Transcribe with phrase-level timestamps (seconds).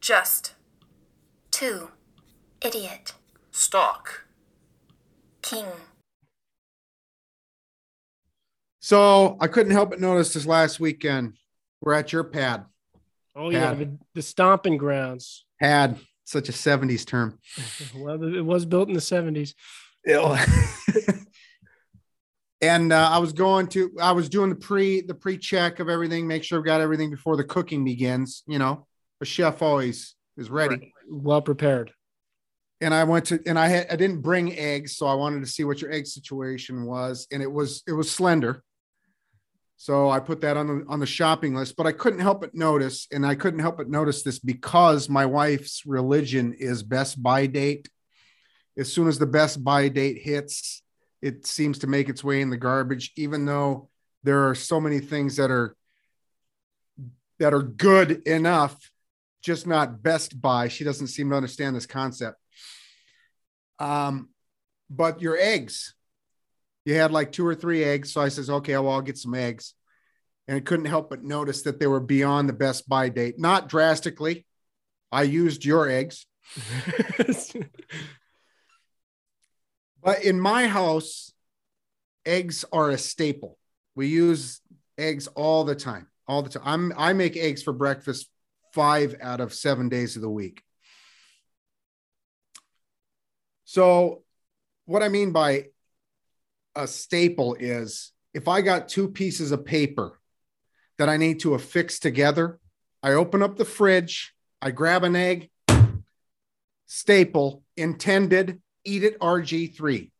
[0.00, 0.54] Just.
[1.50, 1.90] 2.
[2.64, 3.12] Idiot.
[3.50, 4.24] Stock.
[5.42, 5.66] King.
[8.80, 11.34] So I couldn't help but notice this last weekend.
[11.82, 12.64] We're at your pad.
[13.36, 13.78] Oh yeah, Pad.
[13.78, 15.44] the, the stomping grounds.
[15.60, 17.38] Pad, such a 70s term.
[17.94, 19.54] Well, it was built in the seventies.
[22.62, 26.26] and uh, I was going to, I was doing the pre, the pre-check of everything,
[26.26, 28.42] make sure I've got everything before the cooking begins.
[28.46, 28.86] You know,
[29.20, 30.92] a chef always is ready.
[31.08, 31.92] Well prepared.
[32.80, 35.50] And I went to, and I had, I didn't bring eggs, so I wanted to
[35.50, 38.62] see what your egg situation was, and it was, it was slender.
[39.76, 42.54] So I put that on the on the shopping list, but I couldn't help but
[42.54, 47.46] notice, and I couldn't help but notice this because my wife's religion is best buy
[47.46, 47.88] date.
[48.76, 50.82] As soon as the best buy date hits,
[51.22, 53.88] it seems to make its way in the garbage, even though
[54.22, 55.74] there are so many things that are
[57.38, 58.76] that are good enough,
[59.42, 60.68] just not best buy.
[60.68, 62.38] She doesn't seem to understand this concept.
[63.78, 64.28] Um,
[64.88, 65.94] but your eggs,
[66.84, 68.12] you had like two or three eggs.
[68.12, 69.74] So I says, okay, well, I'll get some eggs.
[70.48, 73.38] And I couldn't help but notice that they were beyond the best buy date.
[73.38, 74.46] Not drastically.
[75.12, 76.26] I used your eggs.
[80.02, 81.32] But in my house,
[82.24, 83.58] eggs are a staple.
[83.94, 84.60] We use
[84.96, 86.62] eggs all the time, all the time.
[86.64, 88.28] I'm I make eggs for breakfast
[88.72, 90.62] five out of seven days of the week.
[93.64, 94.22] So,
[94.86, 95.66] what I mean by
[96.74, 100.18] a staple is if I got two pieces of paper
[100.98, 102.58] that I need to affix together,
[103.02, 105.50] I open up the fridge, I grab an egg,
[106.86, 110.10] staple intended, eat it RG3.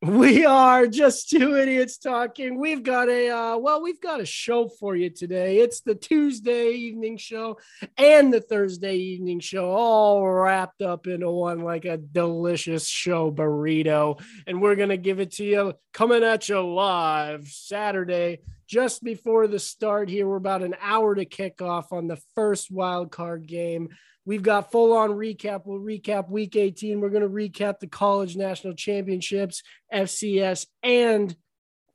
[0.00, 2.60] We are just two idiots talking.
[2.60, 5.58] We've got a uh, well, we've got a show for you today.
[5.58, 7.58] It's the Tuesday evening show
[7.96, 14.22] and the Thursday evening show, all wrapped up into one like a delicious show burrito.
[14.46, 18.38] And we're gonna give it to you coming at you live Saturday,
[18.68, 20.08] just before the start.
[20.08, 23.88] Here, we're about an hour to kick off on the first wild card game.
[24.28, 25.62] We've got full on recap.
[25.64, 27.00] We'll recap week 18.
[27.00, 31.34] We're going to recap the college national championships, FCS, and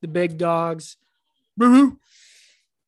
[0.01, 0.97] the big dogs.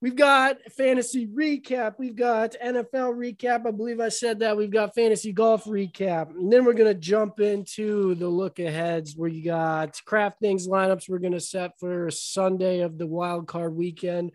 [0.02, 2.00] We've got fantasy recap.
[2.00, 3.68] We've got NFL recap.
[3.68, 4.58] I believe I said that.
[4.58, 6.32] We've got fantasy golf recap.
[6.32, 11.08] And then we're going to jump into the look aheads where you got DraftKings lineups
[11.08, 14.32] we're going to set for Sunday of the wild card weekend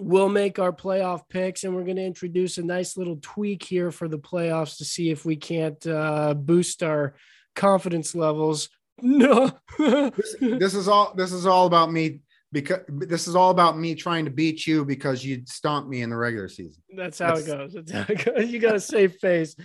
[0.00, 3.90] we'll make our playoff picks and we're going to introduce a nice little tweak here
[3.90, 7.14] for the playoffs to see if we can't uh, boost our
[7.54, 8.68] confidence levels.
[9.02, 12.20] No, this, this is all this is all about me
[12.52, 16.10] because this is all about me trying to beat you because you stomped me in
[16.10, 16.82] the regular season.
[16.94, 17.48] That's how That's...
[17.48, 17.72] it goes.
[17.72, 18.50] That's how it goes.
[18.50, 19.56] You got a safe face.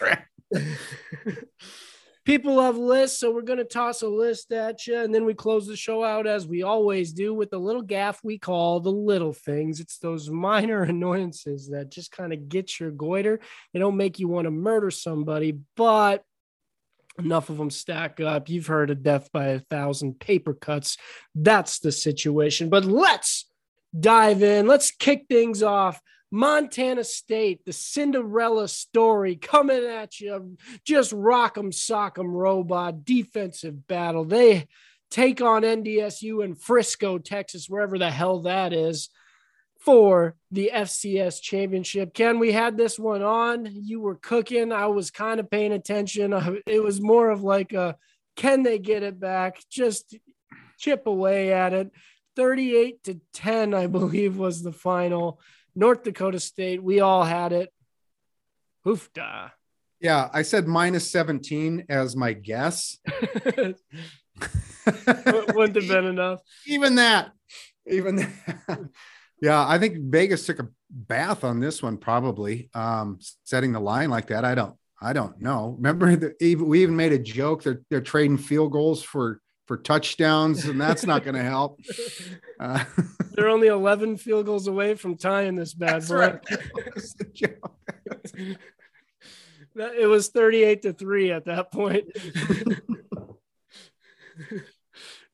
[2.26, 4.98] People love lists, so we're going to toss a list at you.
[4.98, 8.18] And then we close the show out as we always do with the little gaff
[8.24, 9.78] we call the little things.
[9.78, 13.38] It's those minor annoyances that just kind of get your goiter.
[13.72, 16.24] They don't make you want to murder somebody, but
[17.16, 18.48] enough of them stack up.
[18.48, 20.98] You've heard of death by a thousand paper cuts.
[21.32, 22.70] That's the situation.
[22.70, 23.48] But let's
[23.98, 24.66] dive in.
[24.66, 26.00] Let's kick things off
[26.30, 30.56] Montana State, the Cinderella story coming at you.
[30.84, 34.24] Just rock 'em, sock 'em, robot defensive battle.
[34.24, 34.66] They
[35.10, 39.08] take on NDSU in Frisco, Texas, wherever the hell that is,
[39.78, 42.12] for the FCS championship.
[42.12, 43.68] Ken, we had this one on.
[43.70, 44.72] You were cooking.
[44.72, 46.32] I was kind of paying attention.
[46.66, 47.96] It was more of like a
[48.36, 49.58] can they get it back?
[49.70, 50.16] Just
[50.78, 51.90] chip away at it.
[52.36, 55.40] 38 to 10, I believe, was the final.
[55.76, 57.72] North Dakota State, we all had it.
[58.84, 59.52] Hoofda.
[60.00, 62.98] Yeah, I said minus 17 as my guess.
[64.86, 66.40] Wouldn't have been enough.
[66.66, 67.32] Even that.
[67.86, 68.80] Even that.
[69.42, 72.70] yeah, I think Vegas took a bath on this one, probably.
[72.74, 74.44] Um, setting the line like that.
[74.44, 75.74] I don't I don't know.
[75.76, 77.62] Remember that even we even made a joke.
[77.62, 81.80] They're they're trading field goals for for touchdowns, and that's not going to help.
[82.58, 82.84] Uh,
[83.32, 86.14] They're only 11 field goals away from tying this bad boy.
[86.14, 86.40] Right.
[89.76, 92.04] it was 38 to 3 at that point.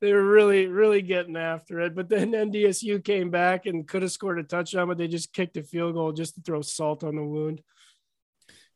[0.00, 1.94] they were really, really getting after it.
[1.94, 5.56] But then NDSU came back and could have scored a touchdown, but they just kicked
[5.56, 7.62] a field goal just to throw salt on the wound.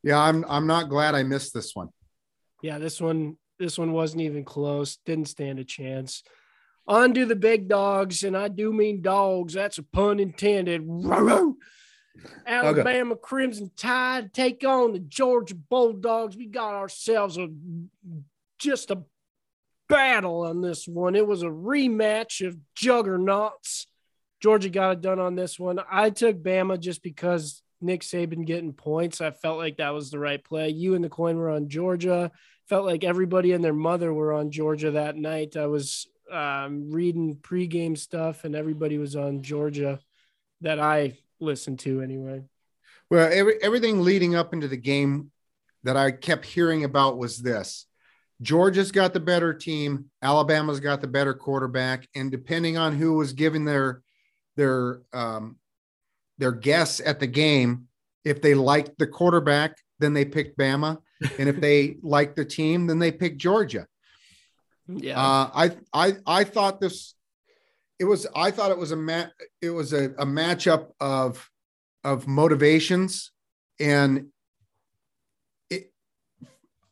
[0.05, 1.89] Yeah, I'm I'm not glad I missed this one.
[2.63, 4.99] Yeah, this one this one wasn't even close.
[5.05, 6.23] Didn't stand a chance.
[6.89, 9.55] On to the big dogs, and I do mean dogs.
[9.55, 10.89] That's a pun intended.
[12.47, 16.37] Alabama Crimson Tide take on the Georgia Bulldogs.
[16.37, 17.49] We got ourselves a
[18.59, 19.03] just a
[19.89, 21.15] battle on this one.
[21.15, 23.87] It was a rematch of juggernauts.
[24.41, 25.81] Georgia got it done on this one.
[25.91, 29.21] I took Bama just because Nick Saban getting points.
[29.21, 30.71] I felt like that was the right play.
[30.71, 32.31] You and the coin were on Georgia.
[32.69, 35.57] Felt like everybody and their mother were on Georgia that night.
[35.57, 40.01] I was um, reading pregame stuff, and everybody was on Georgia
[40.63, 42.43] that I listened to anyway.
[43.09, 45.31] Well, every, everything leading up into the game
[45.85, 47.87] that I kept hearing about was this
[48.43, 53.33] Georgia's got the better team, Alabama's got the better quarterback, and depending on who was
[53.33, 54.03] giving their
[54.57, 55.57] their um,
[56.39, 57.89] their guess at the game,
[58.25, 60.99] if they liked the quarterback, then they picked Bama,
[61.39, 63.87] and if they like the team, then they pick Georgia.
[64.89, 67.15] Yeah, Uh, I I I thought this
[67.99, 71.51] it was I thought it was a mat it was a, a matchup of
[72.05, 73.33] of motivations
[73.81, 74.29] and
[75.71, 75.93] it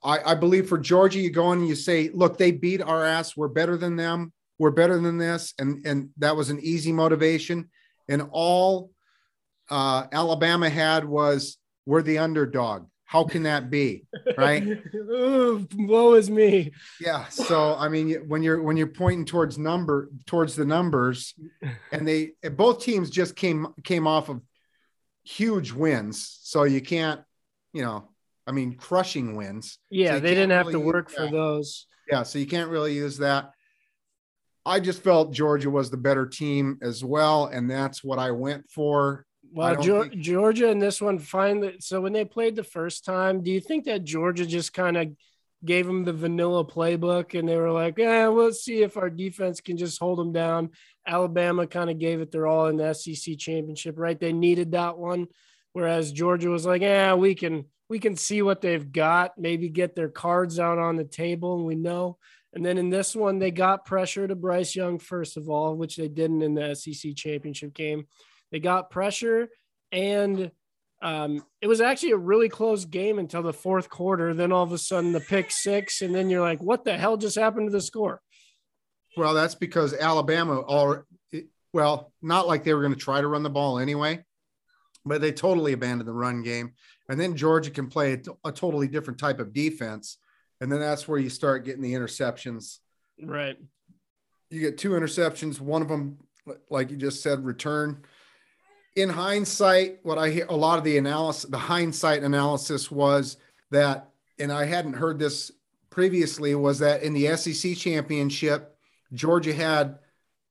[0.02, 3.04] I, I believe for Georgia you go in and you say look they beat our
[3.04, 3.36] ass.
[3.36, 4.32] We're better than them.
[4.58, 5.54] We're better than this.
[5.58, 7.70] And and that was an easy motivation.
[8.08, 8.90] And all
[9.70, 14.04] uh, Alabama had was we're the underdog how can that be
[14.36, 14.64] right
[14.94, 16.72] Ooh, woe is me.
[17.00, 17.26] yeah.
[17.28, 21.34] So I mean, when you're when you're pointing towards number towards the numbers,
[21.92, 24.42] and they both teams just came came off of
[25.22, 27.20] huge wins, so you can't,
[27.72, 28.08] you know,
[28.48, 29.78] I mean, crushing wins.
[29.90, 31.86] Yeah, you they didn't have to work for those.
[32.10, 33.52] Yeah, so you can't really use that.
[34.66, 38.68] I just felt Georgia was the better team as well, and that's what I went
[38.70, 39.24] for.
[39.54, 41.76] Well, think- Georgia in this one finally.
[41.78, 45.08] So when they played the first time, do you think that Georgia just kind of
[45.64, 49.60] gave them the vanilla playbook and they were like, "Yeah, we'll see if our defense
[49.60, 50.70] can just hold them down."
[51.06, 54.18] Alabama kind of gave it their all in the SEC championship, right?
[54.18, 55.28] They needed that one,
[55.72, 59.94] whereas Georgia was like, "Yeah, we can we can see what they've got, maybe get
[59.94, 62.18] their cards out on the table, and we know."
[62.54, 65.96] And then in this one, they got pressure to Bryce Young first of all, which
[65.96, 68.06] they didn't in the SEC championship game.
[68.52, 69.48] They got pressure,
[69.90, 70.50] and
[71.02, 74.32] um, it was actually a really close game until the fourth quarter.
[74.32, 77.16] Then all of a sudden, the pick six, and then you're like, "What the hell
[77.16, 78.20] just happened to the score?"
[79.16, 81.04] Well, that's because Alabama all
[81.74, 84.24] well, not like they were going to try to run the ball anyway,
[85.04, 86.72] but they totally abandoned the run game.
[87.08, 90.18] And then Georgia can play a totally different type of defense.
[90.60, 92.78] And then that's where you start getting the interceptions.
[93.20, 93.56] Right.
[94.50, 96.18] You get two interceptions, one of them,
[96.70, 98.04] like you just said, return.
[98.96, 103.36] In hindsight, what I hear a lot of the analysis, the hindsight analysis was
[103.70, 105.50] that, and I hadn't heard this
[105.90, 108.76] previously, was that in the SEC championship,
[109.12, 109.98] Georgia had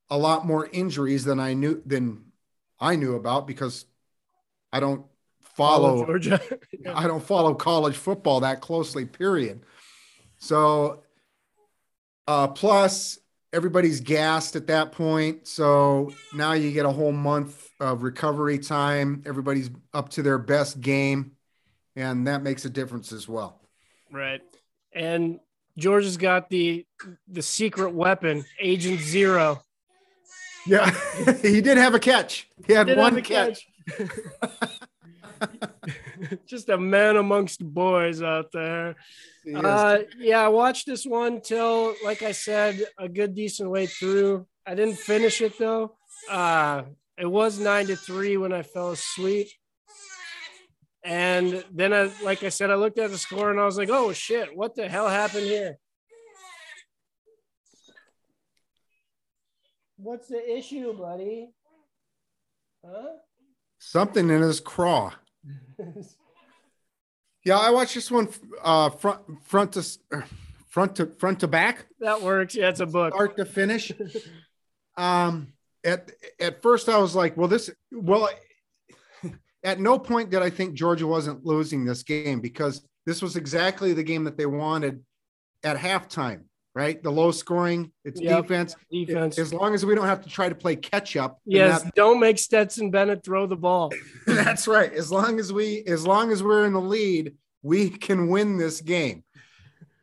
[0.10, 2.25] a lot more injuries than I knew than
[2.80, 3.86] I knew about because
[4.72, 5.06] I don't
[5.42, 6.42] follow Georgia.
[6.94, 9.63] I don't follow college football that closely, period.
[10.38, 11.04] So
[12.28, 13.19] uh plus
[13.54, 15.48] everybody's gassed at that point.
[15.48, 19.24] So now you get a whole month of recovery time.
[19.26, 21.34] Everybody's up to their best game,
[21.96, 23.62] and that makes a difference as well.
[24.12, 24.42] right.
[24.96, 25.40] And
[25.78, 26.86] Georgia's got the
[27.28, 29.64] the secret weapon, Agent Zero.
[30.68, 30.92] Yeah,
[31.42, 32.48] he did have a catch.
[32.68, 33.68] He had one a catch.
[36.46, 38.96] Just a man amongst boys out there.
[39.53, 44.48] Uh, yeah, I watched this one till, like I said, a good decent way through.
[44.65, 45.98] I didn't finish it though.
[46.30, 46.84] Uh,
[47.18, 49.48] it was nine to three when I fell asleep.
[51.03, 53.89] And then, I, like I said, I looked at the score and I was like,
[53.92, 55.77] "Oh shit, what the hell happened here?"
[59.98, 61.50] What's the issue, buddy?
[62.86, 63.18] Huh?
[63.80, 65.12] Something in his craw.
[67.46, 68.30] Yeah, I watched this one
[68.64, 69.84] uh, front front to
[70.70, 71.88] front to front to back.
[72.00, 72.56] that works.
[72.56, 73.14] Yeah, it's a book.
[73.14, 73.92] start to finish.
[74.96, 78.30] Um, at at first, I was like, "Well, this well."
[79.66, 83.94] At no point did I think Georgia wasn't losing this game because this was exactly
[83.94, 85.04] the game that they wanted
[85.64, 86.44] at halftime.
[86.75, 88.42] Right, the low scoring, it's Yep.
[88.44, 88.75] defense.
[88.92, 89.38] Defense.
[89.38, 91.39] As long as we don't have to try to play catch up.
[91.46, 93.92] Yes, that- don't make Stetson Bennett throw the ball.
[94.25, 94.92] that's right.
[94.92, 98.82] As long as we, as long as we're in the lead, we can win this
[98.82, 99.24] game.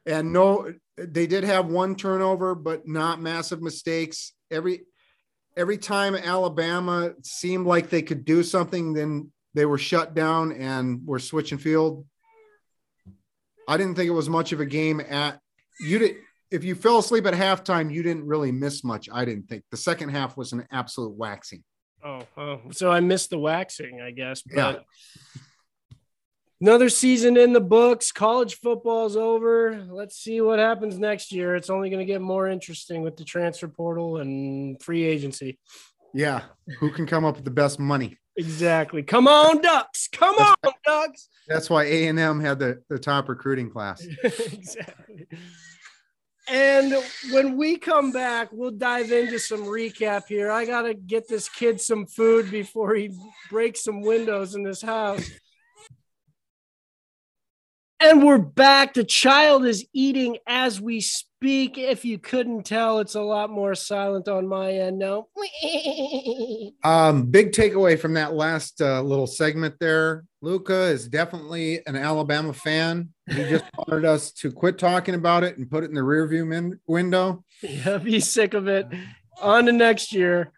[0.06, 4.32] And no, they did have one turnover, but not massive mistakes.
[4.50, 4.82] Every
[5.56, 11.04] every time Alabama seemed like they could do something, then they were shut down and
[11.04, 12.06] were switching field.
[13.66, 15.40] I didn't think it was much of a game at
[15.80, 16.16] you did
[16.50, 19.08] if you fell asleep at halftime, you didn't really miss much.
[19.12, 21.62] I didn't think the second half was an absolute waxing.
[22.04, 24.42] Oh, oh, so I missed the waxing, I guess.
[24.42, 24.78] But Yeah.
[26.60, 28.10] another season in the books.
[28.12, 29.86] College football's over.
[29.90, 31.54] Let's see what happens next year.
[31.56, 35.58] It's only going to get more interesting with the transfer portal and free agency.
[36.14, 36.42] Yeah.
[36.78, 38.18] Who can come up with the best money?
[38.36, 39.02] Exactly.
[39.02, 40.08] Come on, Ducks.
[40.10, 41.28] Come on, Ducks.
[41.48, 44.02] That's why A and M had the, the top recruiting class.
[44.24, 45.26] exactly.
[46.50, 46.96] And
[47.30, 50.50] when we come back, we'll dive into some recap here.
[50.50, 53.12] I got to get this kid some food before he
[53.48, 55.30] breaks some windows in this house.
[58.02, 58.94] And we're back.
[58.94, 61.76] The child is eating as we speak.
[61.76, 65.26] If you couldn't tell, it's a lot more silent on my end now.
[66.82, 70.24] Um, big takeaway from that last uh, little segment there.
[70.40, 73.10] Luca is definitely an Alabama fan.
[73.26, 76.46] He just wanted us to quit talking about it and put it in the rearview
[76.46, 77.44] min- window.
[77.60, 78.86] yeah, be sick of it.
[79.42, 80.52] On to next year.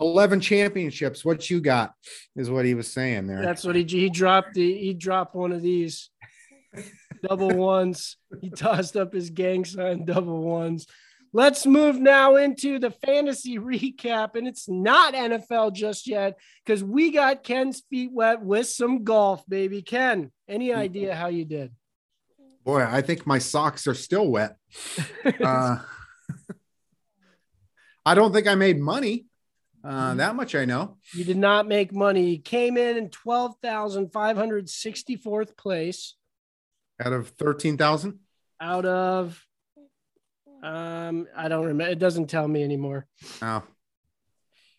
[0.00, 1.24] 11 championships.
[1.24, 1.94] What you got
[2.34, 3.42] is what he was saying there.
[3.42, 4.54] That's what he he dropped.
[4.54, 6.10] The, he dropped one of these
[7.22, 8.16] double ones.
[8.40, 10.86] He tossed up his gang sign double ones.
[11.32, 17.10] Let's move now into the fantasy recap, and it's not NFL just yet because we
[17.10, 19.82] got Ken's feet wet with some golf, baby.
[19.82, 21.72] Ken, any idea how you did?
[22.64, 24.56] Boy, I think my socks are still wet.
[25.44, 25.78] Uh,
[28.04, 29.26] I don't think I made money.
[29.84, 30.96] Uh, that much I know.
[31.12, 32.38] You did not make money.
[32.38, 36.14] Came in in 12,564th place
[37.04, 38.18] Out of 13,000.
[38.60, 39.40] out of,
[40.62, 41.92] um, I don't remember.
[41.92, 43.06] It doesn't tell me anymore.
[43.40, 43.62] Oh,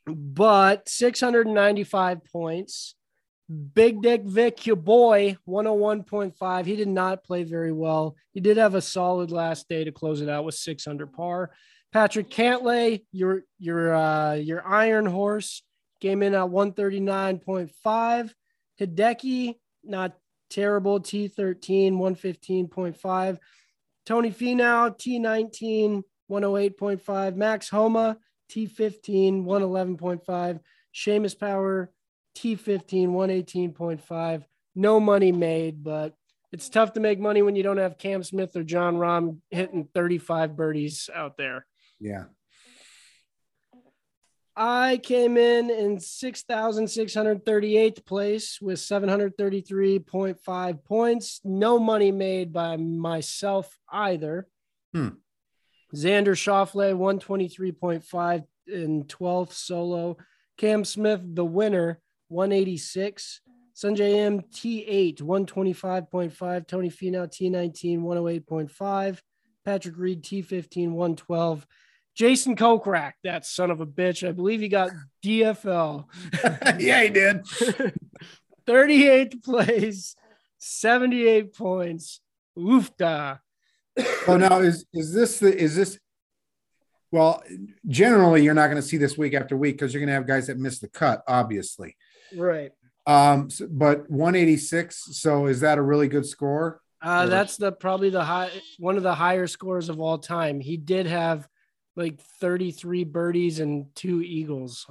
[0.05, 2.95] but 695 points.
[3.73, 6.65] Big Dick Vic, your boy, 101.5.
[6.65, 8.15] He did not play very well.
[8.31, 11.51] He did have a solid last day to close it out with six under par.
[11.91, 15.63] Patrick Cantlay, your your uh, your Iron Horse,
[15.99, 18.31] came in at 139.5.
[18.79, 20.13] Hideki, not
[20.49, 23.37] terrible, T13, 115.5.
[24.05, 27.35] Tony Finau, T19, 108.5.
[27.35, 28.17] Max Homa,
[28.51, 30.59] T15, 111.5.
[30.95, 31.91] Seamus Power,
[32.37, 34.43] T15, 118.5.
[34.75, 36.13] No money made, but
[36.51, 39.87] it's tough to make money when you don't have Cam Smith or Jon Rahm hitting
[39.93, 41.65] 35 birdies out there.
[41.99, 42.25] yeah.
[44.61, 51.39] I came in in 6,638th place with 733.5 points.
[51.45, 54.49] No money made by myself either.
[54.91, 55.11] Hmm.
[55.95, 60.17] Xander Schauffele, 123.5 in 12th solo.
[60.57, 63.39] Cam Smith, the winner, 186.
[63.73, 66.67] Sungjae Im, T8, 125.5.
[66.67, 69.21] Tony Finau, T19, 108.5.
[69.63, 71.65] Patrick Reed, T15, 112.
[72.15, 74.27] Jason Kokrak, that son of a bitch.
[74.27, 74.91] I believe he got
[75.23, 76.05] DFL.
[76.79, 77.43] yeah, he did.
[78.67, 80.15] 38th place,
[80.59, 82.21] 78 points.
[82.57, 83.39] Oofda.
[84.27, 85.97] Oh, now is is this the is this?
[87.11, 87.41] Well,
[87.87, 90.27] generally, you're not going to see this week after week because you're going to have
[90.27, 91.95] guys that miss the cut, obviously.
[92.35, 92.71] Right.
[93.07, 95.17] Um, so- but 186.
[95.19, 96.81] So is that a really good score?
[97.03, 100.59] Uh, Or- that's the probably the high one of the higher scores of all time.
[100.59, 101.47] He did have
[101.99, 104.87] like 33 birdies and two eagles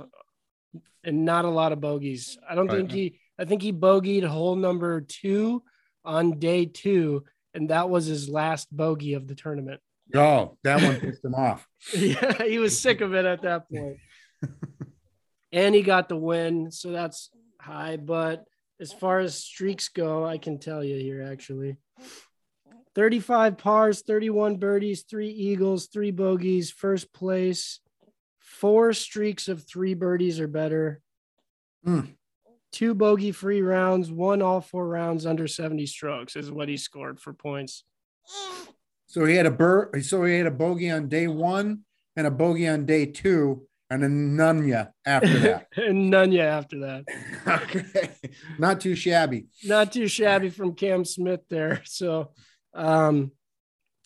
[1.03, 2.39] and not a lot of bogeys.
[2.49, 2.77] I don't Right.
[2.77, 5.63] think he I think he bogeyed hole number two
[6.05, 7.25] on day two,
[7.55, 9.81] and that was his last bogey of the tournament.
[10.15, 11.67] Oh, that one pissed him off.
[11.97, 13.99] yeah, he was sick of it at that point.
[15.53, 17.97] and he got the win, so that's high.
[17.97, 18.45] But
[18.81, 21.77] as far as streaks go, I can tell you here actually
[23.09, 27.79] 35 pars, 31 birdies, three eagles, three bogeys, first place,
[28.41, 31.01] four streaks of three birdies or better,
[31.85, 32.01] Hmm.
[32.73, 37.21] two bogey free rounds, one all four rounds under 70 strokes is what he scored
[37.21, 37.85] for points.
[39.07, 39.93] So he had a bur.
[40.03, 41.85] So he had a bogey on day one
[42.17, 45.69] and a bogey on day two, and a none ya after that.
[45.77, 47.05] and none yet after that.
[47.47, 48.11] okay,
[48.59, 49.47] not too shabby.
[49.65, 51.81] not too shabby from Cam Smith there.
[51.85, 52.33] So
[52.75, 53.33] um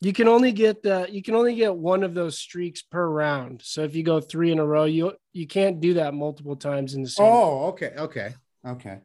[0.03, 3.63] you can only get the you can only get one of those streaks per round.
[3.63, 6.95] So if you go three in a row, you you can't do that multiple times
[6.95, 7.25] in the same.
[7.25, 8.35] Oh, okay, okay,
[8.67, 8.99] okay.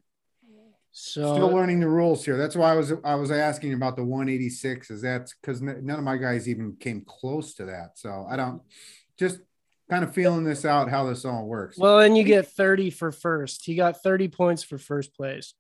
[0.92, 2.36] so Still learning the rules here.
[2.36, 4.90] That's why I was I was asking about the 186.
[4.90, 7.92] Is that because none of my guys even came close to that?
[8.00, 8.64] So I don't
[9.20, 9.40] just
[9.92, 11.78] kind of feeling this out how this all works.
[11.78, 13.66] well, and you get 30 for first.
[13.66, 15.54] He got 30 points for first place.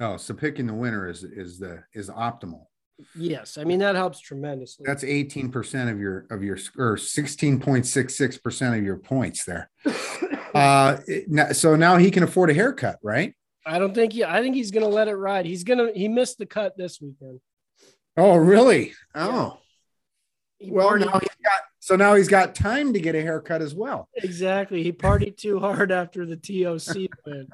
[0.00, 2.64] oh, so picking the winner is is the is optimal.
[3.14, 4.84] Yes, I mean that helps tremendously.
[4.86, 9.70] That's 18% of your of your or 16.66% of your points there.
[10.54, 10.96] Uh,
[11.52, 13.34] so now he can afford a haircut, right?
[13.66, 14.24] I don't think he.
[14.24, 15.44] I think he's gonna let it ride.
[15.44, 15.92] He's gonna.
[15.94, 17.40] He missed the cut this weekend.
[18.16, 18.94] Oh, really?
[19.14, 19.58] Oh,
[20.58, 23.60] He well, partied- now he's got so now he's got time to get a haircut
[23.60, 24.08] as well.
[24.16, 24.82] exactly.
[24.82, 27.48] He partied too hard after the TOC win.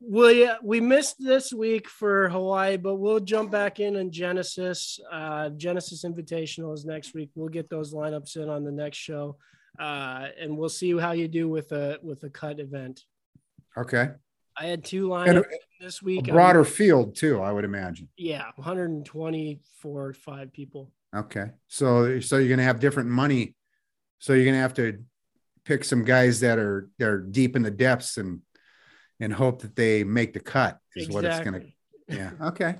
[0.00, 5.00] Well, yeah, we missed this week for Hawaii, but we'll jump back in on Genesis.
[5.10, 7.30] Uh, Genesis Invitational is next week.
[7.34, 9.38] We'll get those lineups in on the next show,
[9.78, 13.02] uh, and we'll see how you do with a with a cut event.
[13.76, 14.10] Okay,
[14.56, 15.44] I had two lineups
[15.80, 16.28] this a week.
[16.28, 18.08] broader field too, I would imagine.
[18.16, 20.92] yeah, 124 five people.
[21.14, 23.56] Okay, so so you're gonna have different money,
[24.20, 25.02] so you're gonna have to
[25.64, 28.42] pick some guys that are they're deep in the depths and
[29.20, 31.62] and hope that they make the cut is what it's gonna.
[32.08, 32.30] Yeah.
[32.40, 32.76] Okay.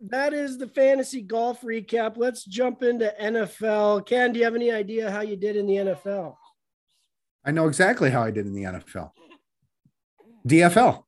[0.00, 2.16] That is the fantasy golf recap.
[2.16, 4.06] Let's jump into NFL.
[4.06, 6.36] Ken, do you have any idea how you did in the NFL?
[7.44, 9.10] I know exactly how I did in the NFL.
[10.46, 11.02] DFL,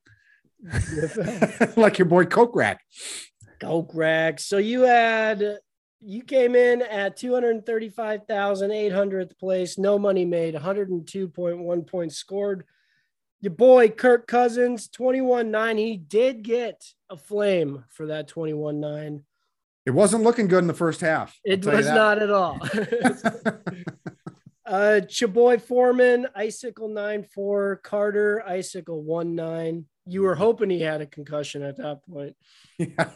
[1.76, 2.78] like your boy Kokrak.
[3.60, 4.40] Go, Greg.
[4.40, 5.58] So you had
[6.00, 12.64] you came in at 235,800th place, no money made, 102.1 points scored.
[13.40, 15.78] Your boy Kirk Cousins, 21-9.
[15.78, 19.22] He did get a flame for that 21-9.
[19.86, 21.38] It wasn't looking good in the first half.
[21.46, 22.58] I'll It was not at all.
[24.68, 29.86] Uh, Chaboy Foreman, Icicle 9 4, Carter, Icicle 1 9.
[30.04, 32.36] You were hoping he had a concussion at that point.
[32.78, 33.08] Yeah.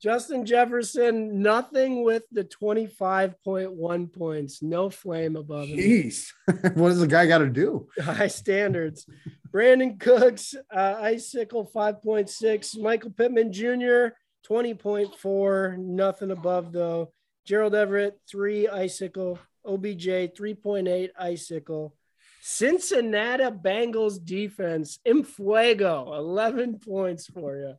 [0.00, 5.78] Justin Jefferson, nothing with the 25.1 points, no flame above him.
[5.78, 6.32] Jeez,
[6.74, 7.88] what does the guy got to do?
[8.00, 9.06] High standards.
[9.50, 14.14] Brandin Cooks, uh, Icicle 5.6, Michael Pittman Jr.,
[14.48, 17.12] 20.4, nothing above though.
[17.44, 21.94] Gerald Everett, three Icicle, OBJ, 3.8 Icicle.
[22.40, 27.74] Cincinnati Bengals defense, Infuego, 11 points for you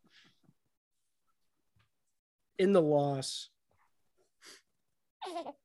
[2.60, 3.50] in the loss.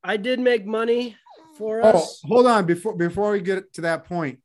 [0.02, 1.16] I did make money
[1.58, 2.20] for Oh, us.
[2.24, 4.40] hold on before before we get to that point.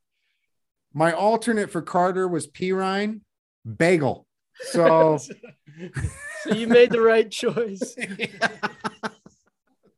[0.92, 3.24] My alternate for Carter was P Ryan
[3.64, 4.26] Bagel.
[4.62, 5.18] So
[6.42, 7.94] so you made the right choice.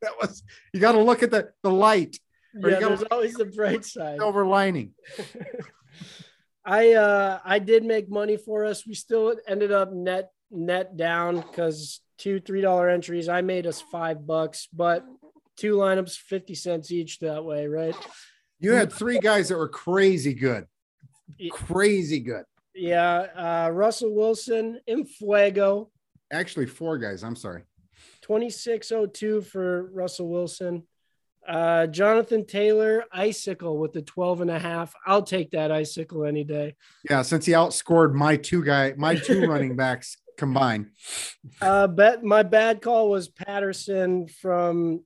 [0.01, 2.17] that was you got to look at the the light
[2.53, 4.19] Yeah, there's always the bright side.
[4.19, 4.93] silver lining.
[6.65, 8.85] I uh I did make money for us.
[8.87, 13.27] We still ended up net net down because two three dollar entries.
[13.29, 15.05] I made us five bucks, but
[15.57, 17.95] two lineups, 50 cents each that way, right?
[18.59, 20.67] You had three guys that were crazy good,
[21.51, 22.45] crazy good.
[22.73, 23.27] Yeah.
[23.67, 25.89] Uh Russell Wilson, Infuego,
[26.33, 27.23] Actually, four guys.
[27.23, 27.63] I'm sorry.
[28.23, 30.83] 2602 for Russell Wilson.
[31.47, 34.95] Uh, Jonathan Taylor, Icicle with the 12 and a half.
[35.05, 36.75] I'll take that Icicle any day.
[37.07, 40.87] Yeah, since he outscored my two guy, my two running backs combined.
[41.61, 45.03] Uh, bet my bad call was Patterson from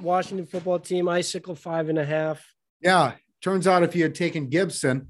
[0.00, 2.44] Washington football team, Icicle five and a half.
[2.80, 3.12] Yeah,
[3.42, 5.08] turns out if you had taken Gibson,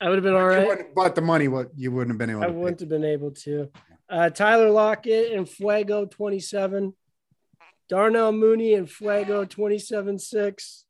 [0.00, 0.94] I would have been all right.
[0.94, 2.52] but the money, what you wouldn't have been able I to.
[2.52, 3.70] wouldn't have been able to.
[4.08, 6.94] Uh, Tyler Lockett and Fuego 27.
[7.88, 10.84] Darnell Mooney and Fuego 27 6.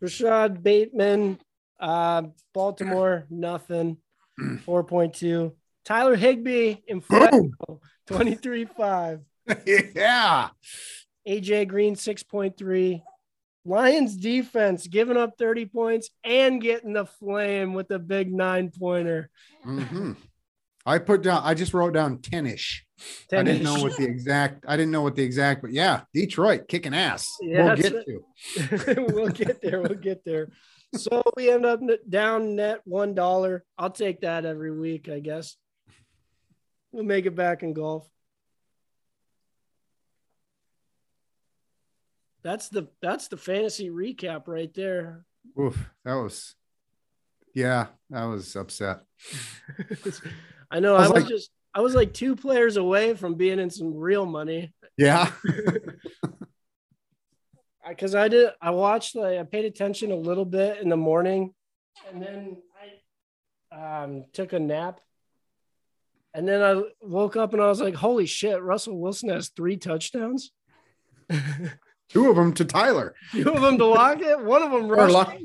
[0.00, 1.38] Rashod Bateman,
[1.78, 2.22] uh,
[2.54, 3.98] Baltimore, nothing.
[4.40, 5.52] 4.2.
[5.84, 9.20] Tyler Higbee in Fuego 23 5.
[9.66, 10.48] yeah.
[11.26, 13.02] AJ Green 6.3.
[13.64, 19.30] Lions defense giving up 30 points and getting the flame with a big nine pointer.
[19.66, 20.16] Mhm.
[20.86, 21.42] I put down.
[21.44, 22.86] I just wrote down ten ish.
[23.32, 24.64] I didn't know what the exact.
[24.66, 27.26] I didn't know what the exact, but yeah, Detroit kicking ass.
[27.42, 29.06] Yeah, we'll get to.
[29.12, 29.82] we'll get there.
[29.82, 30.48] We'll get there.
[30.94, 33.64] So we end up down net one dollar.
[33.76, 35.56] I'll take that every week, I guess.
[36.92, 38.08] We'll make it back in golf.
[42.42, 45.24] That's the that's the fantasy recap right there.
[45.58, 46.54] Oof, that was.
[47.54, 49.00] Yeah, I was upset.
[50.70, 53.34] I know I I was was like- just I was like two players away from
[53.34, 54.72] being in some real money.
[54.96, 55.30] Yeah.
[57.88, 61.54] because I did I watched like I paid attention a little bit in the morning
[62.10, 62.56] and then
[63.72, 65.00] I um took a nap
[66.34, 69.76] and then I woke up and I was like holy shit Russell Wilson has three
[69.76, 70.52] touchdowns
[72.08, 73.14] Two of them to Tyler.
[73.32, 75.36] two of them to Lockett one of them Lock-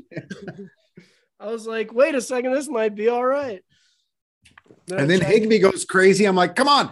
[1.40, 3.62] I was like wait a second this might be all right
[4.90, 6.24] And then Higbee goes crazy.
[6.24, 6.90] I'm like, come on.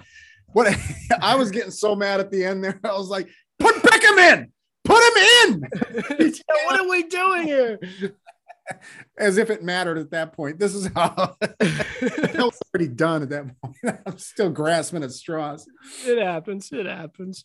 [0.48, 0.76] What?
[1.20, 2.80] I was getting so mad at the end there.
[2.84, 3.28] I was like,
[3.58, 4.52] put Beckham in.
[4.84, 6.34] Put him in
[6.66, 7.78] what are we doing here?
[9.18, 10.58] as if it mattered at that point.
[10.58, 13.76] This is how that was already done at that point.
[14.06, 15.66] I'm still grasping at straws.
[16.06, 16.70] It happens.
[16.72, 17.44] It happens.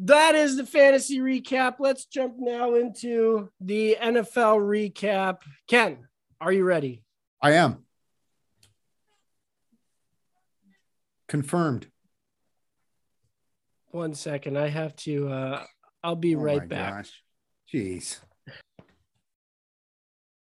[0.00, 1.76] That is the fantasy recap.
[1.80, 5.38] Let's jump now into the NFL recap.
[5.66, 6.06] Ken,
[6.40, 7.02] are you ready?
[7.42, 7.84] I am.
[11.26, 11.88] Confirmed.
[13.90, 14.56] One second.
[14.56, 15.64] I have to uh
[16.02, 16.94] I'll be Oh right my back.
[16.94, 17.22] gosh.
[17.72, 18.20] Jeez.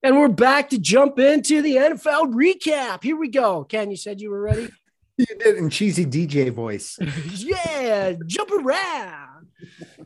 [0.05, 3.05] And we're back to jump into the NFL recap.
[3.05, 3.63] Here we go.
[3.63, 4.69] Ken, you said you were ready?
[5.19, 6.99] You did in cheesy DJ voice.
[7.35, 9.47] yeah, jump around.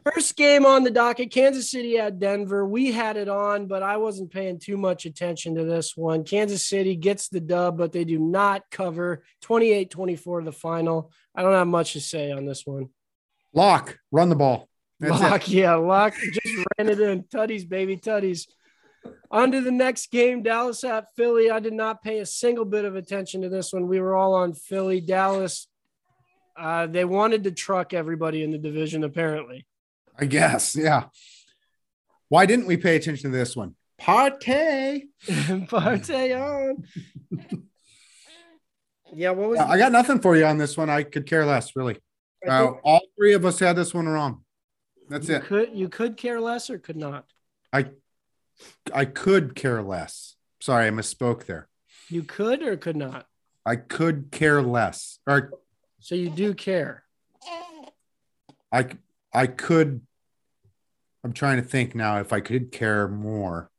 [0.04, 2.66] First game on the docket Kansas City at Denver.
[2.66, 6.24] We had it on, but I wasn't paying too much attention to this one.
[6.24, 11.12] Kansas City gets the dub, but they do not cover 28 24 the final.
[11.36, 12.88] I don't have much to say on this one.
[13.54, 14.68] Lock, run the ball.
[14.98, 15.54] That's Lock, it.
[15.54, 17.22] yeah, Lock just ran it in.
[17.22, 18.48] Tutties, baby, tutties.
[19.30, 21.50] On to the next game, Dallas at Philly.
[21.50, 23.88] I did not pay a single bit of attention to this one.
[23.88, 25.00] We were all on Philly.
[25.00, 25.68] Dallas,
[26.56, 29.66] uh, they wanted to truck everybody in the division, apparently.
[30.18, 30.76] I guess.
[30.76, 31.04] Yeah.
[32.28, 33.74] Why didn't we pay attention to this one?
[34.00, 35.02] Partay.
[35.26, 36.84] Partay on.
[39.14, 40.90] yeah, what was I got nothing for you on this one.
[40.90, 41.98] I could care less, really.
[42.46, 44.42] Uh, all three of us had this one wrong.
[45.08, 45.44] That's you it.
[45.44, 47.26] Could you could care less or could not?
[47.72, 47.86] I
[48.94, 50.36] I could care less.
[50.60, 51.68] Sorry, I misspoke there.
[52.08, 53.26] You could or could not.
[53.64, 55.18] I could care less.
[55.26, 55.50] Or
[56.00, 57.02] So you do care.
[58.72, 58.88] I
[59.32, 60.02] I could
[61.24, 63.70] I'm trying to think now if I could care more.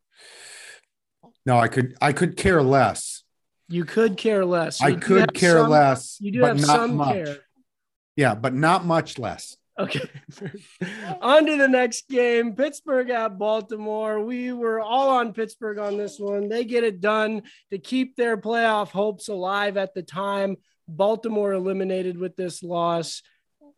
[1.46, 3.24] No, I could I could care less.
[3.70, 4.78] You could care less.
[4.80, 7.14] So I could care some- less, You do but have not some much.
[7.14, 7.38] care.
[8.16, 9.58] Yeah, but not much less.
[9.80, 10.10] Okay.
[11.22, 14.20] on to the next game Pittsburgh at Baltimore.
[14.20, 16.50] We were all on Pittsburgh on this one.
[16.50, 20.58] They get it done to keep their playoff hopes alive at the time.
[20.88, 23.22] Baltimore eliminated with this loss.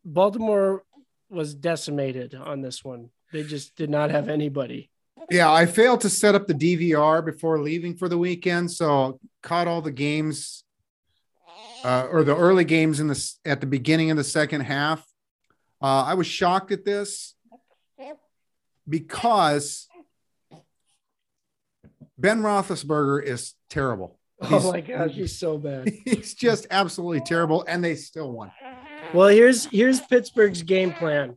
[0.05, 0.83] Baltimore
[1.29, 3.09] was decimated on this one.
[3.31, 4.89] They just did not have anybody.
[5.29, 9.67] Yeah, I failed to set up the DVR before leaving for the weekend, so caught
[9.67, 10.63] all the games
[11.83, 15.05] uh, or the early games in the at the beginning of the second half.
[15.81, 17.35] Uh, I was shocked at this
[18.87, 19.87] because
[22.17, 24.17] Ben Roethlisberger is terrible.
[24.41, 25.89] He's- oh my gosh, he's so bad.
[26.05, 28.51] He's just absolutely terrible, and they still won.
[29.13, 31.35] Well, here's here's Pittsburgh's game plan.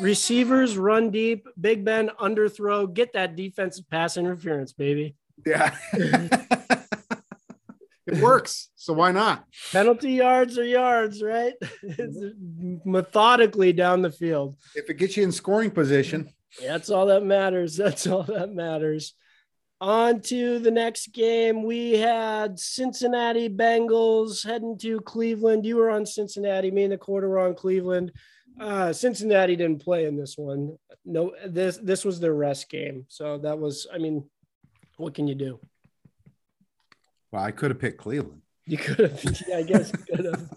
[0.00, 5.16] Receivers run deep, Big Ben underthrow, get that defensive pass interference, baby.
[5.44, 5.74] Yeah,
[8.06, 8.70] it works.
[8.76, 9.44] So why not?
[9.72, 11.54] Penalty yards are yards, right?
[11.82, 12.18] It's
[12.84, 14.56] methodically down the field.
[14.74, 16.30] If it gets you in scoring position,
[16.62, 17.76] That's all that matters.
[17.84, 19.14] That's all that matters.
[19.80, 21.62] On to the next game.
[21.62, 25.64] We had Cincinnati Bengals heading to Cleveland.
[25.64, 26.70] You were on Cincinnati.
[26.70, 28.12] Me and the quarter were on Cleveland.
[28.60, 30.76] Uh, Cincinnati didn't play in this one.
[31.06, 33.06] No, this this was their rest game.
[33.08, 34.28] So that was, I mean,
[34.98, 35.60] what can you do?
[37.32, 38.42] Well, I could have picked Cleveland.
[38.66, 40.50] You could have, yeah, I guess you could have.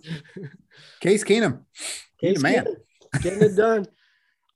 [1.00, 1.62] Case Keenum.
[2.22, 2.68] A man.
[3.22, 3.88] Getting it done.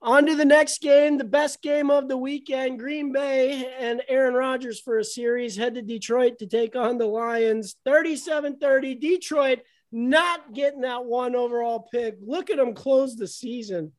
[0.02, 2.80] On to the next game, the best game of the weekend.
[2.80, 7.08] Green Bay and Aaron Rodgers for a series head to Detroit to take on the
[7.08, 7.76] Lions.
[7.84, 8.96] 37 30.
[8.96, 9.60] Detroit
[9.92, 12.18] not getting that one overall pick.
[12.24, 13.92] Look at them close the season.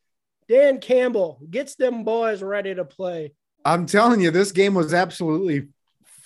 [0.48, 3.32] Dan Campbell gets them boys ready to play.
[3.64, 5.68] I'm telling you, this game was absolutely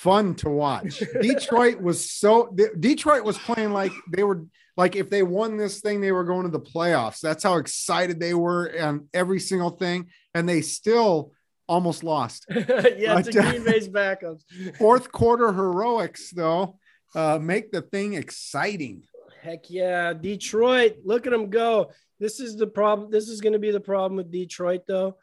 [0.02, 1.02] fun to watch.
[1.20, 4.44] Detroit was so Detroit was playing like they were
[4.76, 7.20] like if they won this thing, they were going to the playoffs.
[7.20, 11.32] That's how excited they were on every single thing, and they still
[11.68, 12.46] almost lost.
[12.50, 14.42] yeah, But, to Green Bay's backups.
[14.78, 16.78] Fourth quarter heroics, though,
[17.14, 19.04] uh, make the thing exciting.
[19.42, 20.96] Heck yeah, Detroit!
[21.04, 21.90] Look at them go.
[22.18, 23.10] This is the problem.
[23.10, 25.16] This is going to be the problem with Detroit, though.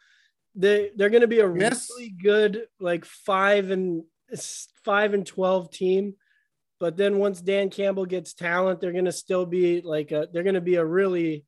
[0.55, 1.89] They they're going to be a Yes.
[1.89, 4.03] really good like five and
[4.83, 6.15] five and twelve team,
[6.79, 10.43] but then once Dan Campbell gets talent, they're going to still be like a they're
[10.43, 11.45] going to be a really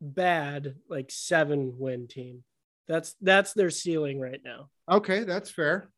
[0.00, 2.44] bad like seven win team.
[2.88, 4.68] That's that's their ceiling right now.
[4.90, 5.90] Okay, that's fair.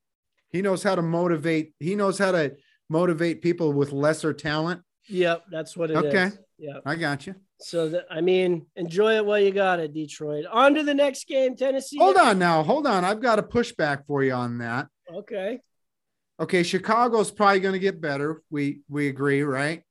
[0.51, 1.75] He knows how to motivate.
[1.79, 2.57] He knows how to
[2.89, 4.83] motivate people with lesser talent.
[5.09, 6.05] Yep, that's what it is.
[6.05, 6.31] Okay.
[6.59, 6.79] Yeah.
[6.85, 7.35] I got you.
[7.61, 10.45] So that I mean, enjoy it while you got it, Detroit.
[10.51, 11.99] On to the next game, Tennessee.
[11.99, 12.63] Hold on now.
[12.63, 13.05] Hold on.
[13.05, 14.87] I've got a pushback for you on that.
[15.13, 15.61] Okay.
[16.41, 18.43] Okay, Chicago's probably going to get better.
[18.51, 19.83] We we agree, right?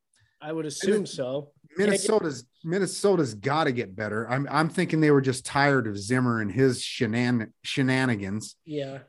[0.42, 1.52] I would assume so.
[1.78, 4.30] Minnesota's Minnesota's got to get better.
[4.30, 8.56] I'm I'm thinking they were just tired of Zimmer and his shenan- shenanigans.
[8.66, 9.00] Yeah.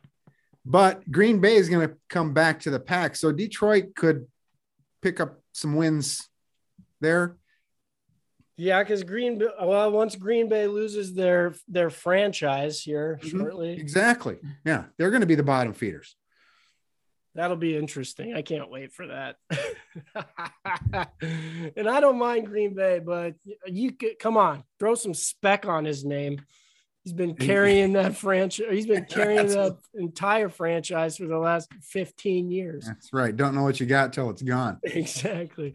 [0.67, 4.27] But Green Bay is going to come back to the pack, so Detroit could
[5.01, 6.29] pick up some wins
[7.01, 7.37] there.
[8.57, 13.31] Yeah, because Green Bay, well, once Green Bay loses their their franchise here Mhm.
[13.31, 14.39] shortly, Exactly.
[14.65, 16.17] Yeah, they're going to be the bottom feeders.
[17.35, 18.35] That'll be interesting.
[18.35, 19.37] I can't wait for that.
[21.77, 23.35] and I don't mind Green Bay, but
[23.67, 26.41] you could come on, throw some spec on his name.
[27.05, 28.67] He's been carrying that franchise.
[28.71, 32.85] He's been carrying that entire franchise for the last 15 years.
[32.87, 33.35] That's right.
[33.35, 34.79] Don't know what you got till it's gone.
[34.83, 35.75] Exactly.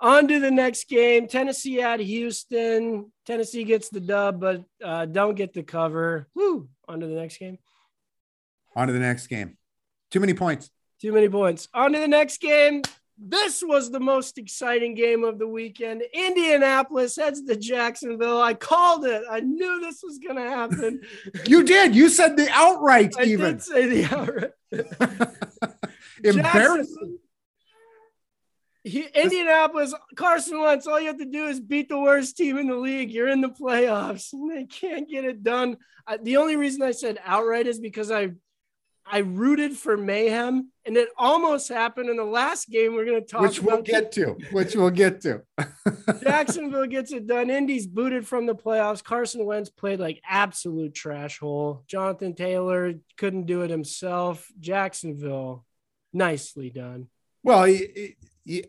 [0.00, 1.26] On to the next game.
[1.26, 3.10] Tennessee at Houston.
[3.26, 6.28] Tennessee gets the dub, but uh, don't get the cover.
[6.36, 6.68] Woo.
[6.86, 7.58] On to the next game.
[8.76, 9.56] On to the next game.
[10.12, 10.70] Too many points.
[11.00, 11.68] Too many points.
[11.74, 12.82] On to the next game.
[13.20, 16.02] This was the most exciting game of the weekend.
[16.12, 18.40] Indianapolis heads to Jacksonville.
[18.40, 19.22] I called it.
[19.28, 21.00] I knew this was going to happen.
[21.46, 21.96] You did.
[21.96, 23.20] You said the outright even.
[23.20, 23.52] I even.
[23.54, 24.50] did say the outright.
[26.24, 27.18] Embarrassing.
[28.84, 32.68] He, Indianapolis, Carson Wentz, all you have to do is beat the worst team in
[32.68, 33.10] the league.
[33.10, 34.32] You're in the playoffs.
[34.32, 35.76] And they can't get it done.
[36.06, 38.30] I, the only reason I said outright is because I
[39.10, 43.26] I rooted for mayhem, and it almost happened in the last game we're going to
[43.26, 44.36] talk Which we'll get to.
[44.52, 45.42] Which we'll get to.
[46.22, 47.50] Jacksonville gets it done.
[47.50, 49.02] Indy's booted from the playoffs.
[49.02, 51.84] Carson Wentz played like absolute trash hole.
[51.86, 54.46] Jonathan Taylor couldn't do it himself.
[54.60, 55.64] Jacksonville,
[56.12, 57.08] nicely done.
[57.42, 58.64] Well, he, he,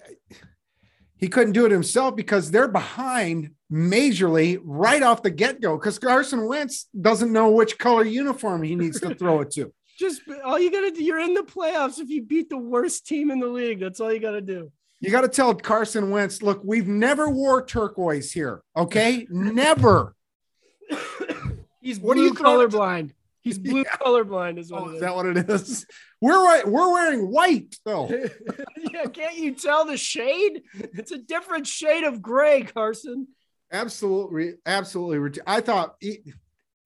[1.17, 5.99] he couldn't do it himself because they're behind majorly right off the get go because
[5.99, 9.73] Carson Wentz doesn't know which color uniform he needs to throw it to.
[9.99, 13.29] Just all you gotta do, you're in the playoffs if you beat the worst team
[13.31, 13.81] in the league.
[13.81, 14.71] That's all you gotta do.
[15.01, 18.61] You got to tell Carson Wentz, look, we've never wore turquoise here.
[18.75, 19.25] Okay.
[19.29, 20.13] Never.
[21.81, 23.11] He's What are you it to- colorblind.
[23.41, 23.95] He's blue Yeah.
[24.01, 25.85] colorblind, is what Oh, is that what it is?
[26.21, 26.67] We're right.
[26.67, 28.09] We're wearing white though.
[28.93, 30.63] yeah, can't you tell the shade?
[30.73, 33.27] It's a different shade of gray, Carson.
[33.71, 34.55] Absolutely.
[34.65, 35.41] Absolutely.
[35.47, 35.95] I thought,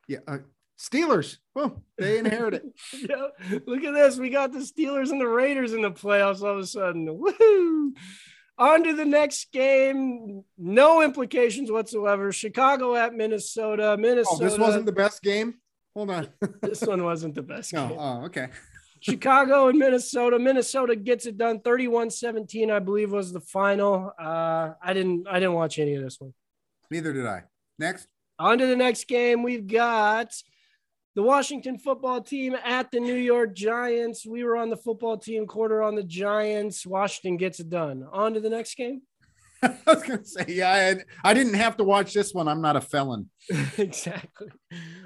[0.07, 0.37] yeah, uh,
[0.79, 1.37] Steelers.
[1.55, 2.63] Well, they inherit it.
[3.09, 3.27] Yeah,
[3.65, 4.17] look at this.
[4.17, 7.07] We got the Steelers and the Raiders in the playoffs all of a sudden.
[7.07, 7.91] Woohoo!
[8.57, 10.43] On to the next game.
[10.57, 12.31] No implications whatsoever.
[12.31, 13.93] Chicago at Minnesota.
[13.93, 14.43] Oh, Minnesota.
[14.43, 15.55] this wasn't the best game.
[15.95, 16.29] Hold on.
[16.61, 17.87] this one wasn't the best No.
[17.87, 17.97] game.
[17.99, 18.47] Oh, okay.
[18.99, 20.39] Chicago and Minnesota.
[20.39, 21.59] Minnesota gets it done.
[21.59, 24.11] 31-17, I believe, was the final.
[24.19, 26.33] Uh, I didn't I didn't watch any of this one.
[26.89, 27.43] Neither did I.
[27.79, 28.07] Next.
[28.39, 29.43] On to the next game.
[29.43, 30.33] We've got
[31.15, 34.25] the Washington football team at the New York Giants.
[34.25, 36.85] We were on the football team, quarter on the Giants.
[36.85, 38.05] Washington gets it done.
[38.11, 39.01] On to the next game.
[39.63, 42.47] I was gonna say, yeah, I, I didn't have to watch this one.
[42.47, 43.29] I'm not a felon.
[43.77, 44.47] exactly.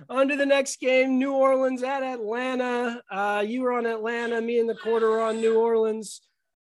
[0.10, 1.20] On to the next game.
[1.20, 3.02] New Orleans at Atlanta.
[3.12, 4.42] Uh, you were on Atlanta.
[4.42, 6.22] Me and the quarter on New Orleans.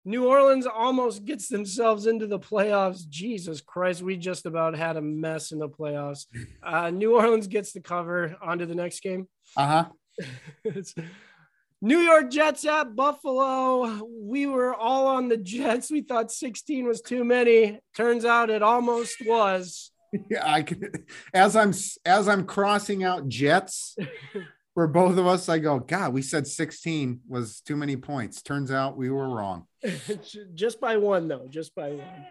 [0.05, 3.07] New Orleans almost gets themselves into the playoffs.
[3.07, 6.25] Jesus Christ, we just about had a mess in the playoffs.
[6.63, 8.35] Uh, New Orleans gets the cover.
[8.41, 9.27] On to the next game.
[9.57, 9.85] Uh
[10.65, 10.73] huh.
[11.81, 14.05] New York Jets at Buffalo.
[14.21, 15.89] We were all on the Jets.
[15.89, 17.79] We thought 16 was too many.
[17.95, 19.91] Turns out it almost was.
[20.27, 20.91] Yeah, I can.
[21.35, 21.71] As I'm
[22.03, 23.95] as I'm crossing out Jets
[24.73, 28.41] for both of us, I go, God, we said 16 was too many points.
[28.41, 29.65] Turns out we were wrong.
[30.53, 32.25] just by one, though, just by one.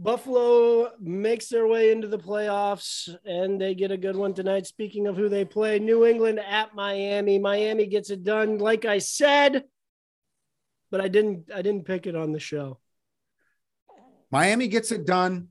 [0.00, 4.66] Buffalo makes their way into the playoffs and they get a good one tonight.
[4.66, 7.40] Speaking of who they play, New England at Miami.
[7.40, 9.64] Miami gets it done, like I said,
[10.92, 11.50] but I didn't.
[11.52, 12.78] I didn't pick it on the show.
[14.30, 15.48] Miami gets it done.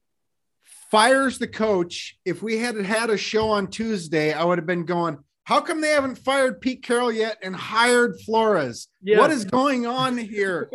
[0.92, 2.18] Fires the coach.
[2.24, 5.18] If we had had a show on Tuesday, I would have been going.
[5.48, 8.90] How come they haven't fired Pete Carroll yet and hired Flores?
[9.02, 9.20] Yeah.
[9.20, 10.70] What is going on here?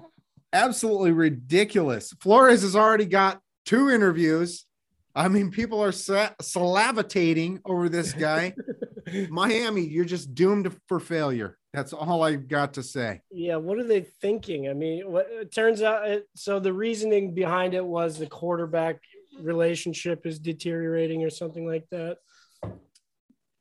[0.52, 2.12] absolutely ridiculous.
[2.18, 4.66] Flores has already got two interviews.
[5.14, 8.54] I mean, people are sa- salivating over this guy.
[9.30, 11.56] Miami, you're just doomed for failure.
[11.72, 13.20] That's all I've got to say.
[13.30, 14.68] Yeah, what are they thinking?
[14.68, 18.98] I mean, what it turns out it, so the reasoning behind it was the quarterback
[19.40, 22.16] relationship is deteriorating or something like that.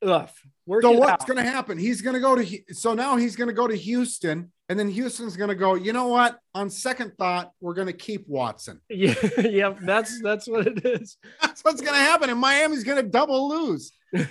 [0.01, 0.30] Ugh.
[0.67, 1.78] Work So what's going to happen?
[1.78, 4.89] He's going to go to so now he's going to go to Houston, and then
[4.89, 5.75] Houston's going to go.
[5.75, 6.39] You know what?
[6.56, 8.82] On second thought, we're going to keep Watson.
[8.89, 11.17] Yeah, yeah, that's that's what it is.
[11.41, 13.91] That's what's going to happen, and Miami's going to double lose.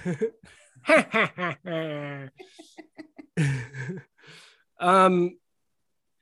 [4.81, 5.37] um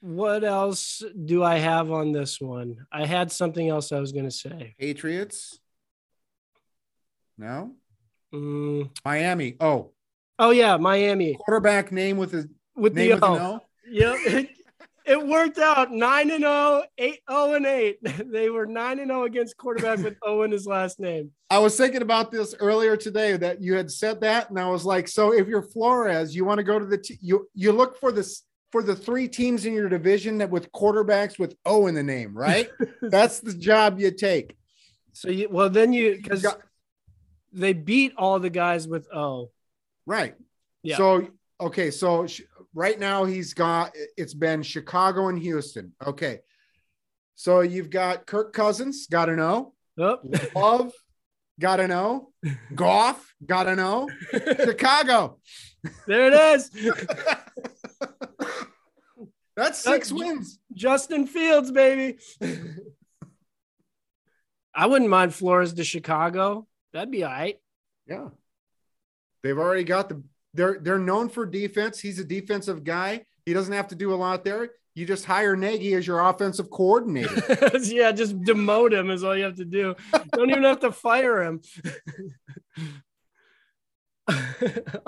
[0.00, 2.86] what else do I have on this one?
[2.90, 4.74] I had something else I was going to say.
[4.78, 5.60] Patriots.
[7.38, 7.76] No.
[8.34, 9.56] Mm, Miami.
[9.60, 9.92] Oh,
[10.42, 13.38] oh yeah, Miami quarterback name with his with name the with O.
[13.38, 13.60] O.
[13.90, 14.46] Yep.
[15.04, 17.98] It, worked out 9 and 0, 8 0 and 8.
[18.30, 21.32] They were 9 and 0 against quarterback with O in his last name.
[21.50, 24.84] I was thinking about this earlier today that you had said that, and I was
[24.84, 27.98] like, so if you're Flores, you want to go to the t- you you look
[27.98, 31.96] for this for the three teams in your division that with quarterbacks with O in
[31.96, 32.70] the name, right?
[33.02, 34.56] That's the job you take.
[35.12, 36.46] So you well then you You because
[37.52, 39.50] they beat all the guys with O.
[40.06, 40.34] right.
[40.82, 40.96] Yeah.
[40.96, 41.28] So
[41.60, 42.42] okay, so sh-
[42.74, 45.92] right now he's got it's been Chicago and Houston.
[46.04, 46.40] Okay.
[47.34, 49.74] So you've got Kirk Cousins, got to know.
[49.98, 50.18] Oh.
[50.54, 50.92] Love,
[51.58, 52.30] got to know.
[52.74, 54.08] Goff, got to know.
[54.64, 55.38] Chicago.
[56.06, 56.70] there it is.
[59.56, 60.58] That's six That's- wins.
[60.74, 62.18] Justin Fields, baby.
[64.74, 66.66] I wouldn't mind Flores to Chicago.
[66.92, 67.58] That'd be all right.
[68.08, 68.28] Yeah.
[69.42, 70.22] They've already got the
[70.54, 71.98] they're they're known for defense.
[71.98, 73.24] He's a defensive guy.
[73.46, 74.70] He doesn't have to do a lot there.
[74.94, 77.34] You just hire Nagy as your offensive coordinator.
[77.82, 79.94] yeah, just demote him is all you have to do.
[80.32, 81.62] Don't even have to fire him.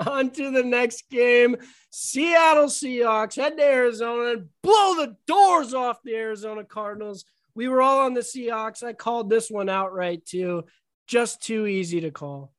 [0.07, 1.57] On to the next game.
[1.91, 7.23] Seattle Seahawks head to Arizona and blow the doors off the Arizona Cardinals.
[7.53, 8.83] We were all on the Seahawks.
[8.83, 10.65] I called this one outright too.
[11.07, 12.54] Just too easy to call.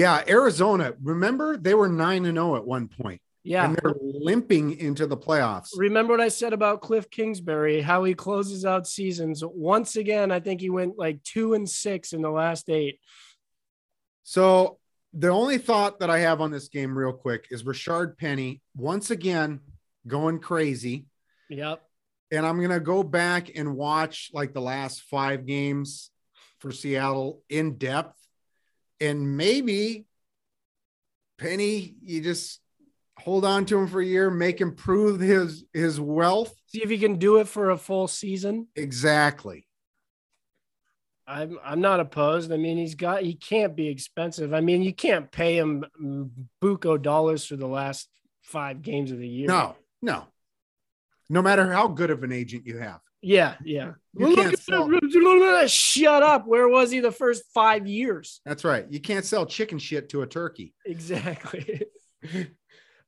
[0.00, 0.94] Yeah, Arizona.
[1.02, 3.66] Remember, they were nine and zero at one point, Yeah.
[3.66, 5.68] and they're limping into the playoffs.
[5.76, 9.42] Remember what I said about Cliff Kingsbury, how he closes out seasons.
[9.44, 12.98] Once again, I think he went like two and six in the last eight.
[14.22, 14.78] So
[15.12, 19.10] the only thought that I have on this game, real quick, is Rashaad Penny once
[19.10, 19.60] again
[20.06, 21.06] going crazy.
[21.50, 21.82] Yep.
[22.32, 26.10] and I'm gonna go back and watch like the last five games
[26.60, 28.16] for Seattle in depth,
[29.00, 30.06] and maybe
[31.38, 32.60] Penny, you just
[33.18, 36.54] hold on to him for a year, make him prove his his wealth.
[36.66, 38.68] See if he can do it for a full season.
[38.76, 39.66] Exactly.
[41.26, 42.52] I'm I'm not opposed.
[42.52, 44.52] I mean, he's got he can't be expensive.
[44.52, 45.84] I mean, you can't pay him
[46.62, 48.08] buco dollars for the last
[48.42, 49.46] five games of the year.
[49.46, 50.24] No, no.
[51.28, 53.00] No matter how good of an agent you have.
[53.22, 53.92] Yeah, yeah.
[54.14, 55.70] You Look can't at sell- that.
[55.70, 56.46] Shut up.
[56.46, 58.40] Where was he the first five years?
[58.46, 58.86] That's right.
[58.88, 60.74] You can't sell chicken shit to a turkey.
[60.86, 61.82] Exactly.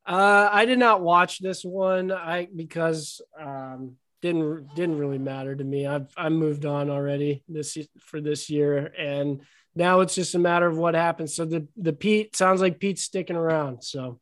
[0.07, 2.13] uh, I did not watch this one.
[2.13, 5.87] I because um, didn't didn't really matter to me.
[5.87, 9.43] I've I moved on already this for this year, and
[9.75, 11.35] now it's just a matter of what happens.
[11.35, 13.83] So the the Pete sounds like Pete's sticking around.
[13.83, 14.21] So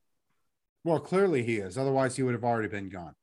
[0.85, 1.77] Well, clearly he is.
[1.77, 3.15] Otherwise, he would have already been gone.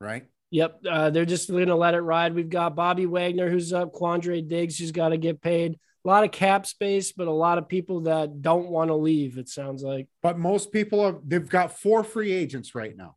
[0.00, 0.26] Right?
[0.54, 2.32] Yep, uh, they're just going to let it ride.
[2.32, 5.72] We've got Bobby Wagner who's up, Quandre Diggs who's got to get paid.
[6.04, 9.36] A lot of cap space, but a lot of people that don't want to leave.
[9.36, 10.06] It sounds like.
[10.22, 13.16] But most people are they've got four free agents right now.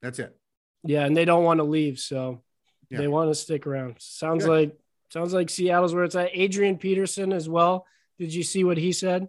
[0.00, 0.34] That's it.
[0.82, 2.42] Yeah, and they don't want to leave, so
[2.88, 2.98] Yeah.
[2.98, 3.96] they want to stick around.
[3.98, 4.50] Sounds Good.
[4.50, 4.78] like
[5.12, 6.30] sounds like Seattle's where it's at.
[6.32, 7.84] Adrian Peterson as well.
[8.18, 9.28] Did you see what he said?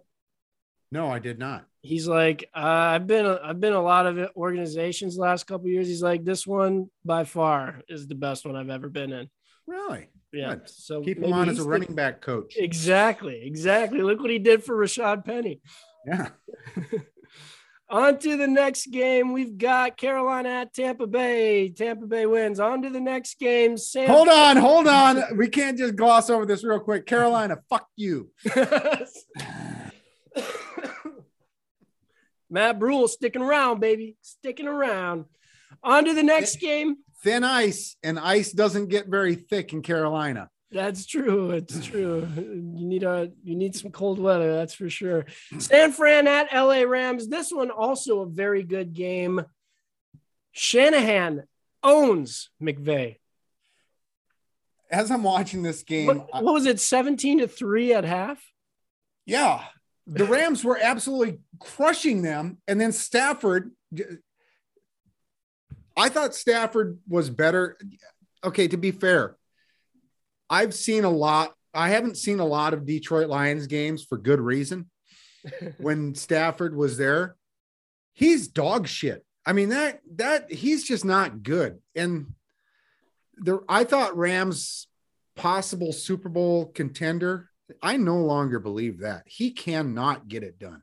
[0.90, 1.66] No, I did not.
[1.80, 5.72] He's like, uh, I've been I've been a lot of organizations the last couple of
[5.72, 5.86] years.
[5.88, 9.28] He's like, this one by far is the best one I've ever been in.
[9.66, 10.08] Really?
[10.32, 10.56] Yeah.
[10.56, 10.68] Good.
[10.68, 12.54] So Keep him on as a the- running back coach.
[12.56, 14.02] Exactly, exactly.
[14.02, 15.60] Look what he did for Rashaad Penny.
[16.06, 16.28] Yeah.
[17.90, 19.32] On to the next game.
[19.32, 21.70] We've got Carolina at Tampa Bay.
[21.70, 22.60] Tampa Bay wins.
[22.60, 23.78] On to the next game.
[23.78, 25.22] Sam Hold on, hold on.
[25.38, 27.06] We can't just gloss over this real quick.
[27.06, 28.30] Carolina, fuck you.
[32.50, 34.16] Matt Rhule sticking around, baby.
[34.22, 35.26] Sticking around.
[35.82, 36.96] On to the next game.
[37.22, 40.48] Thin ice, and ice doesn't get very thick in Carolina.
[40.70, 41.50] That's true.
[41.50, 42.28] It's true.
[42.36, 45.26] You need a you need some cold weather, that's for sure.
[45.58, 47.28] San Fran at LA Rams.
[47.28, 49.44] This one also a very good game.
[50.52, 51.44] Shanahan
[51.82, 53.16] owns McVay.
[54.90, 56.80] As I'm watching this game, What, what was it?
[56.80, 58.42] 17 to 3 at half?
[59.26, 59.64] yeah,
[60.08, 62.58] the Rams were absolutely crushing them.
[62.66, 63.70] And then Stafford,
[65.96, 67.76] I thought Stafford was better.
[68.42, 69.36] Okay, to be fair,
[70.48, 71.54] I've seen a lot.
[71.74, 74.90] I haven't seen a lot of Detroit Lions games for good reason.
[75.78, 77.36] when Stafford was there,
[78.14, 79.24] he's dog shit.
[79.44, 81.78] I mean that that he's just not good.
[81.94, 82.34] And
[83.36, 84.88] the I thought Rams
[85.36, 87.50] possible Super Bowl contender.
[87.82, 89.24] I no longer believe that.
[89.26, 90.82] He cannot get it done.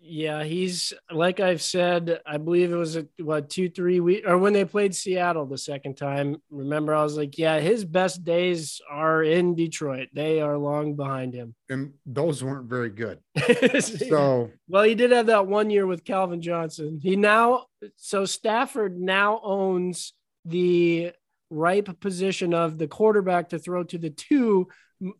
[0.00, 2.20] Yeah, he's like I've said.
[2.26, 5.56] I believe it was a, what two, three weeks, or when they played Seattle the
[5.56, 6.42] second time.
[6.50, 10.08] Remember, I was like, yeah, his best days are in Detroit.
[10.12, 11.54] They are long behind him.
[11.68, 13.20] And those weren't very good.
[13.80, 16.98] so, well, he did have that one year with Calvin Johnson.
[17.00, 20.12] He now, so Stafford now owns
[20.44, 21.12] the
[21.50, 24.66] ripe position of the quarterback to throw to the two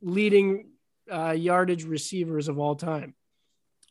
[0.01, 0.71] leading
[1.11, 3.15] uh, yardage receivers of all time.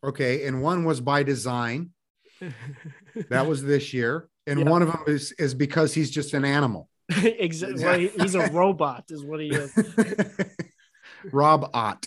[0.04, 1.92] Okay, and one was by design.
[3.30, 6.90] that was this year, and one of them is is because he's just an animal.
[7.10, 9.74] exactly, well, he's a robot, is what he is.
[11.32, 12.06] Rob Ott.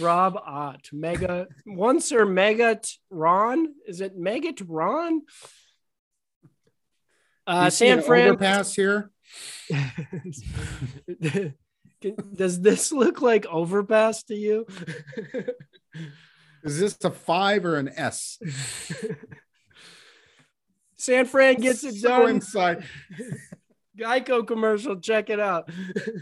[0.00, 1.46] Rob Ott, Mega.
[1.64, 3.68] One Sir Megat Ron.
[3.86, 5.22] Is it Megat Ron?
[7.46, 9.10] Uh, San Fran Pass here.
[12.34, 14.66] Does this look like overpass to you?
[16.62, 18.38] Is this a five or an S?
[20.96, 22.30] San Fran gets it so done.
[22.30, 22.84] Inside.
[23.98, 25.70] Geico commercial, check it out.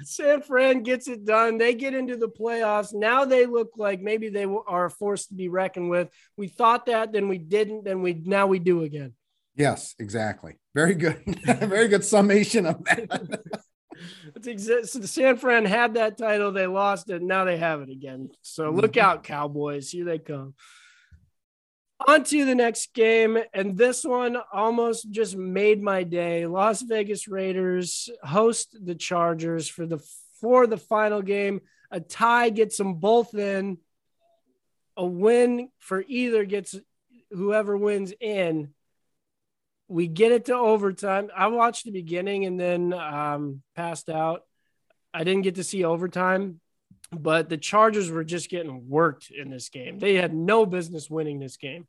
[0.02, 1.58] San Fran gets it done.
[1.58, 2.92] They get into the playoffs.
[2.92, 6.08] Now they look like maybe they are forced to be reckoned with.
[6.36, 9.14] We thought that, then we didn't, then we now we do again.
[9.54, 10.58] Yes, exactly.
[10.74, 11.22] Very good.
[11.44, 13.62] Very good summation of that.
[14.34, 17.90] It's exa- the San Fran had that title, they lost it, now they have it
[17.90, 18.30] again.
[18.42, 19.06] So look mm-hmm.
[19.06, 19.90] out, Cowboys.
[19.90, 20.54] Here they come.
[22.06, 26.46] On to the next game, and this one almost just made my day.
[26.46, 29.98] Las Vegas Raiders host the Chargers for the
[30.40, 31.60] for the final game.
[31.90, 33.78] A tie gets them both in.
[34.96, 36.76] A win for either gets
[37.30, 38.74] whoever wins in
[39.88, 41.30] we get it to overtime.
[41.34, 44.42] I watched the beginning and then um, passed out.
[45.12, 46.60] I didn't get to see overtime,
[47.10, 49.98] but the Chargers were just getting worked in this game.
[49.98, 51.86] They had no business winning this game.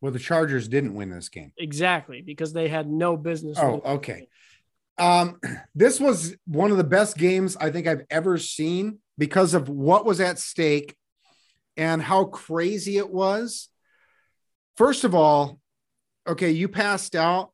[0.00, 1.52] Well, the Chargers didn't win this game.
[1.56, 3.56] Exactly, because they had no business.
[3.60, 4.26] Oh, okay.
[4.98, 5.38] Um,
[5.76, 10.04] this was one of the best games I think I've ever seen because of what
[10.04, 10.96] was at stake
[11.76, 13.68] and how crazy it was.
[14.76, 15.60] First of all,
[16.26, 17.50] okay, you passed out.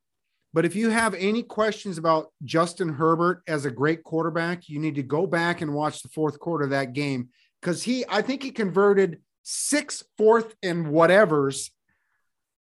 [0.54, 4.94] But if you have any questions about Justin Herbert as a great quarterback, you need
[4.94, 7.28] to go back and watch the fourth quarter of that game
[7.60, 11.70] because he, I think he converted six fourth and whatevers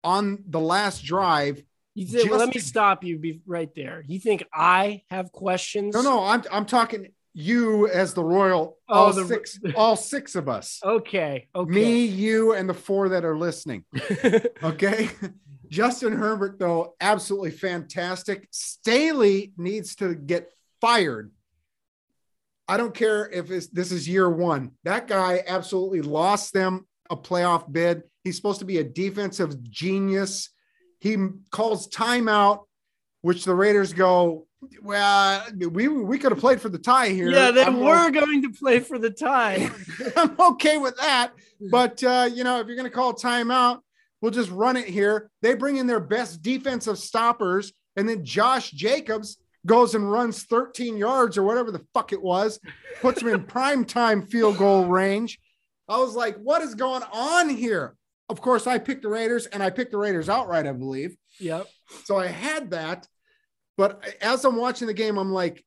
[0.04, 1.62] on the last drive.
[1.94, 4.04] You said, well, let me stop you be right there.
[4.06, 5.94] You think I have questions?
[5.94, 8.78] No, no, I'm I'm talking you as the royal.
[8.88, 10.80] Oh, all the, six, all six of us.
[10.84, 11.70] Okay, okay.
[11.70, 13.84] Me, you, and the four that are listening.
[14.62, 15.08] okay.
[15.68, 18.48] Justin Herbert, though, absolutely fantastic.
[18.50, 20.50] Staley needs to get
[20.80, 21.30] fired.
[22.66, 24.72] I don't care if this is year one.
[24.84, 28.02] That guy absolutely lost them a playoff bid.
[28.24, 30.50] He's supposed to be a defensive genius.
[31.00, 31.16] He
[31.50, 32.64] calls timeout,
[33.22, 34.46] which the Raiders go,
[34.82, 37.30] well, we we could have played for the tie here.
[37.30, 39.70] Yeah, they I'm were going to play for the tie.
[40.16, 41.32] I'm okay with that,
[41.70, 43.80] but uh, you know, if you're going to call timeout,
[44.20, 45.30] We'll just run it here.
[45.42, 50.96] They bring in their best defensive stoppers, and then Josh Jacobs goes and runs 13
[50.96, 52.58] yards or whatever the fuck it was,
[53.00, 55.38] puts him in prime time field goal range.
[55.88, 57.94] I was like, what is going on here?
[58.28, 61.16] Of course, I picked the Raiders and I picked the Raiders outright, I believe.
[61.40, 61.66] Yep.
[62.04, 63.06] So I had that.
[63.76, 65.64] But as I'm watching the game, I'm like,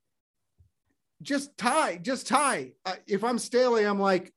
[1.21, 2.73] just tie, just tie.
[2.85, 4.31] Uh, if I'm Staley, I'm like,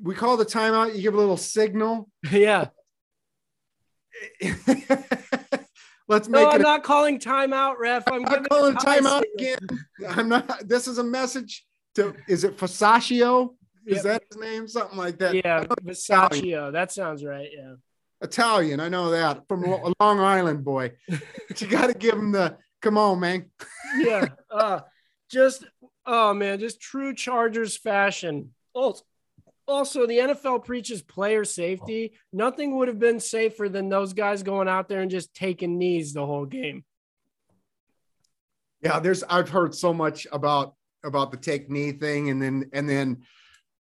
[0.00, 2.08] we call the timeout, you give a little signal.
[2.30, 2.68] Yeah.
[6.08, 6.42] Let's make.
[6.42, 8.04] No, I'm not calling timeout, ref.
[8.06, 9.58] I'm, I'm calling timeout again.
[10.08, 10.68] I'm not.
[10.68, 11.64] This is a message
[11.94, 12.14] to.
[12.28, 13.54] Is it Fasaccio?
[13.86, 14.04] Is yep.
[14.04, 14.68] that his name?
[14.68, 15.34] Something like that.
[15.34, 16.72] Yeah, Fasaccio.
[16.72, 17.48] That sounds right.
[17.52, 17.74] Yeah.
[18.20, 18.80] Italian.
[18.80, 19.62] I know that from
[20.00, 20.92] Long Island, boy.
[21.08, 22.56] But you got to give him the.
[22.80, 23.46] Come on, man.
[23.98, 24.26] yeah.
[24.50, 24.80] Uh,
[25.30, 25.64] just.
[26.04, 28.50] Oh man, just true Chargers fashion.
[28.74, 28.96] Oh,
[29.66, 32.12] also the NFL preaches player safety.
[32.32, 36.12] Nothing would have been safer than those guys going out there and just taking knees
[36.12, 36.84] the whole game.
[38.82, 42.88] Yeah, there's I've heard so much about about the take knee thing, and then and
[42.88, 43.22] then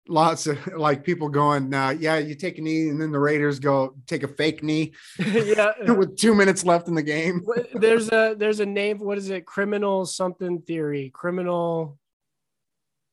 [0.09, 3.59] lots of like people going, uh, yeah, you take a knee, and then the Raiders
[3.59, 4.93] go take a fake knee.
[5.19, 7.45] yeah, with two minutes left in the game.
[7.75, 8.99] there's a there's a name.
[8.99, 9.47] What is it?
[9.47, 11.11] Criminal something theory.
[11.15, 11.99] Criminal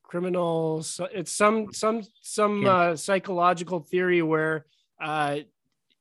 [0.08, 0.84] criminal
[1.14, 4.66] it's some some some uh, psychological theory where
[5.02, 5.38] uh,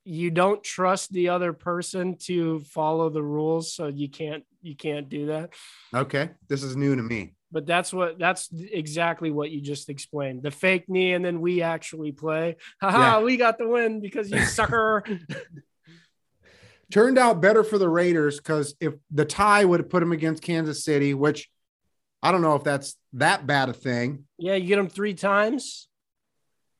[0.05, 5.09] you don't trust the other person to follow the rules so you can't you can't
[5.09, 5.51] do that
[5.93, 10.43] okay this is new to me But that's what that's exactly what you just explained.
[10.43, 12.57] The fake knee, and then we actually play.
[12.83, 13.25] Haha, Yeah.
[13.25, 15.05] we got the win because you sucker.
[16.91, 20.43] Turned out better for the Raiders because if the tie would have put them against
[20.43, 21.49] Kansas City, which
[22.27, 24.25] I don't know if that's that bad a thing.
[24.39, 25.89] yeah, you get them three times.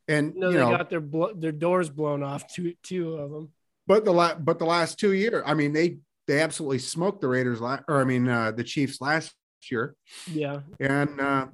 [0.09, 2.53] And No, you they know, got their blo- their doors blown off.
[2.53, 3.53] Two two of them.
[3.87, 7.29] but the la- but the last two years, I mean, they they absolutely smoked the
[7.29, 9.33] Raiders la- or I mean uh, the Chiefs last
[9.71, 9.95] year,
[10.33, 11.47] Yeah, and uh,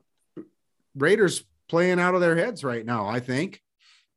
[0.95, 3.07] Raiders playing out of their heads right now.
[3.07, 3.61] I think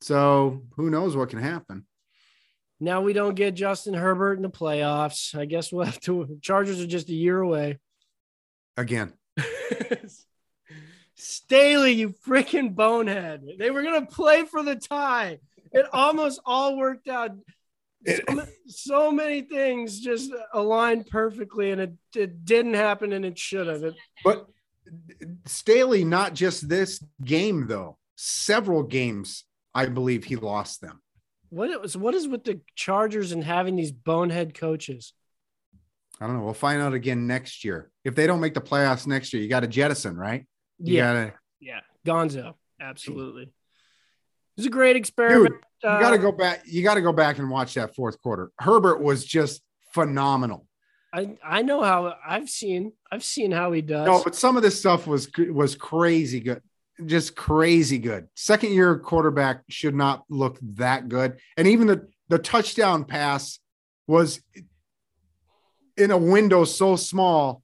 [0.01, 0.63] so.
[0.75, 1.85] Who knows what can happen?
[2.77, 5.33] now we don't get Justin Herbert in the playoffs.
[5.33, 6.37] I guess we'll have to.
[6.41, 7.79] Chargers are just a year away.
[8.75, 9.13] Again,
[11.15, 13.43] Staley, you freaking bonehead.
[13.57, 15.39] They were going to play for the tie.
[15.71, 17.31] It almost all worked out.
[18.05, 23.67] So, so many things just aligned perfectly, and it, it didn't happen, and it should
[23.67, 23.83] have.
[23.83, 24.47] It, but
[25.45, 29.45] Staley, not just this game though, several games.
[29.73, 31.01] I believe he lost them.
[31.49, 31.97] what it was?
[31.97, 35.13] What is with the Chargers and having these bonehead coaches?
[36.21, 36.43] I don't know.
[36.43, 37.91] We'll find out again next year.
[38.03, 40.45] If they don't make the playoffs next year, you got to jettison, right?
[40.79, 43.43] You Yeah, gotta yeah, Gonzo, absolutely.
[43.43, 43.51] It
[44.57, 45.55] was a great experiment.
[45.81, 46.61] Dude, you got to Uh, go back.
[46.65, 48.51] You got to go back and watch that fourth quarter.
[48.59, 49.61] Herbert was just
[49.93, 50.67] phenomenal.
[51.13, 54.05] I I know how I've seen I've seen how he does.
[54.05, 56.61] No, but some of this stuff was was crazy good,
[57.05, 58.27] just crazy good.
[58.35, 63.59] Second year quarterback should not look that good, and even the the touchdown pass
[64.07, 64.41] was
[65.97, 67.63] in a window so small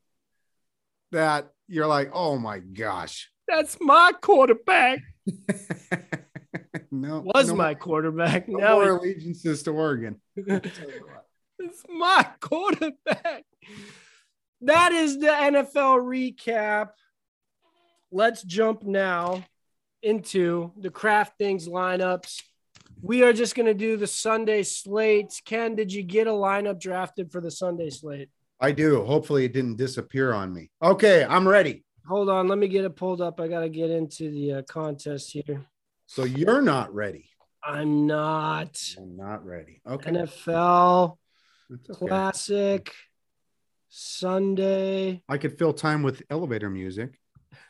[1.11, 3.29] that you're like, oh my gosh.
[3.47, 4.99] That's my quarterback.
[6.91, 8.47] no, Was no, my quarterback.
[8.47, 10.21] no now more allegiances to Oregon.
[11.63, 13.43] It's my quarterback.
[14.61, 16.89] That is the NFL recap.
[18.11, 19.43] Let's jump now
[20.01, 22.41] into the DraftKings lineups.
[23.01, 25.41] We are just going to do the Sunday slates.
[25.43, 28.29] Ken, did you get a lineup drafted for the Sunday slate?
[28.59, 29.03] I do.
[29.03, 30.69] Hopefully, it didn't disappear on me.
[30.83, 31.83] Okay, I'm ready.
[32.07, 33.39] Hold on, let me get it pulled up.
[33.39, 35.65] I got to get into the uh, contest here.
[36.05, 37.29] So you're not ready.
[37.63, 38.79] I'm not.
[38.97, 39.81] I'm not ready.
[39.87, 40.11] Okay.
[40.11, 41.17] NFL
[41.71, 41.93] okay.
[41.93, 42.93] Classic
[43.89, 45.21] Sunday.
[45.27, 47.19] I could fill time with elevator music.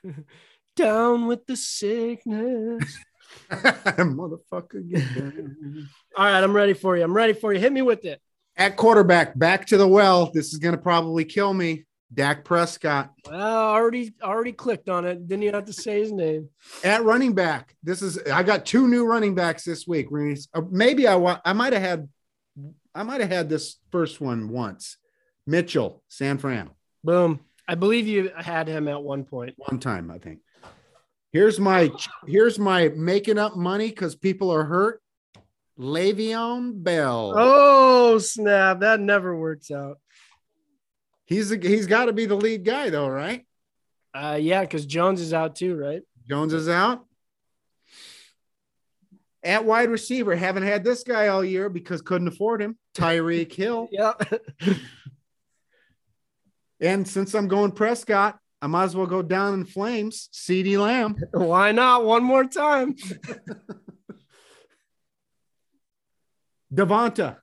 [0.75, 2.97] Down with the sickness.
[3.51, 5.87] Motherfucker.
[6.17, 7.03] All right, I'm ready for you.
[7.03, 7.59] I'm ready for you.
[7.59, 8.21] Hit me with it.
[8.57, 10.31] At quarterback, back to the well.
[10.33, 11.85] This is going to probably kill me.
[12.13, 13.13] Dak Prescott.
[13.29, 15.27] Well, already already clicked on it.
[15.29, 16.49] Didn't even have to say his name.
[16.83, 20.07] At running back, this is I got two new running backs this week.
[20.53, 22.09] Uh, Maybe I wa- I might have had
[22.93, 24.97] I might have had this first one once.
[25.47, 26.69] Mitchell, San Fran.
[27.03, 27.39] Boom.
[27.67, 29.53] I believe you had him at one point.
[29.57, 30.39] one time, I think.
[31.31, 31.91] Here's my
[32.27, 35.01] here's my making up money because people are hurt.
[35.79, 37.33] Le'Veon Bell.
[37.35, 38.81] Oh, snap.
[38.81, 39.97] That never works out.
[41.25, 43.45] He's a, he's got to be the lead guy though, right?
[44.13, 46.01] Uh, yeah, because Jones is out too, right?
[46.29, 47.05] Jones is out.
[49.43, 52.77] At wide receiver, haven't had this guy all year because couldn't afford him.
[52.95, 53.87] Tyreek Hill.
[53.91, 54.13] Yeah.
[56.81, 60.29] And since I'm going Prescott, I might as well go down in flames.
[60.33, 61.15] CeeDee Lamb.
[61.31, 62.05] Why not?
[62.05, 62.95] One more time.
[66.73, 67.37] Devonta.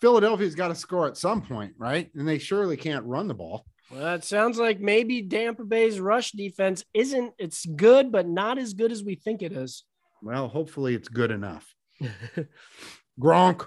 [0.00, 2.10] Philadelphia's got to score at some point, right?
[2.14, 3.64] And they surely can't run the ball.
[3.90, 7.32] Well, it sounds like maybe Tampa Bay's rush defense isn't.
[7.38, 9.84] It's good, but not as good as we think it is.
[10.22, 11.74] Well, hopefully it's good enough.
[13.20, 13.66] Gronk.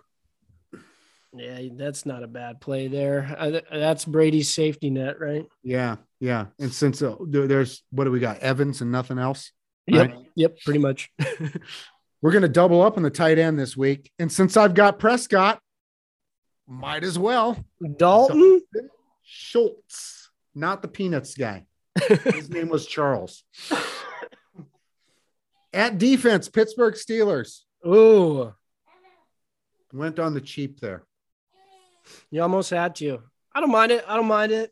[1.34, 3.36] Yeah, that's not a bad play there.
[3.38, 5.46] Uh, that's Brady's safety net, right?
[5.64, 6.46] Yeah, yeah.
[6.60, 8.40] And since uh, there's what do we got?
[8.40, 9.52] Evans and nothing else.
[9.88, 10.08] Yep.
[10.08, 10.18] Right.
[10.36, 10.58] Yep.
[10.64, 11.12] Pretty much.
[12.22, 14.12] We're gonna double up on the tight end this week.
[14.20, 15.60] And since I've got Prescott,
[16.68, 17.58] might as well.
[17.98, 18.62] Dalton.
[19.24, 21.66] Schultz, not the peanuts guy.
[22.08, 23.44] His name was Charles.
[25.74, 28.54] At defense, Pittsburgh Steelers Ooh,
[29.92, 31.04] went on the cheap there.
[32.30, 33.24] you almost had to.
[33.56, 34.06] I don't mind it.
[34.08, 34.72] I don't mind it.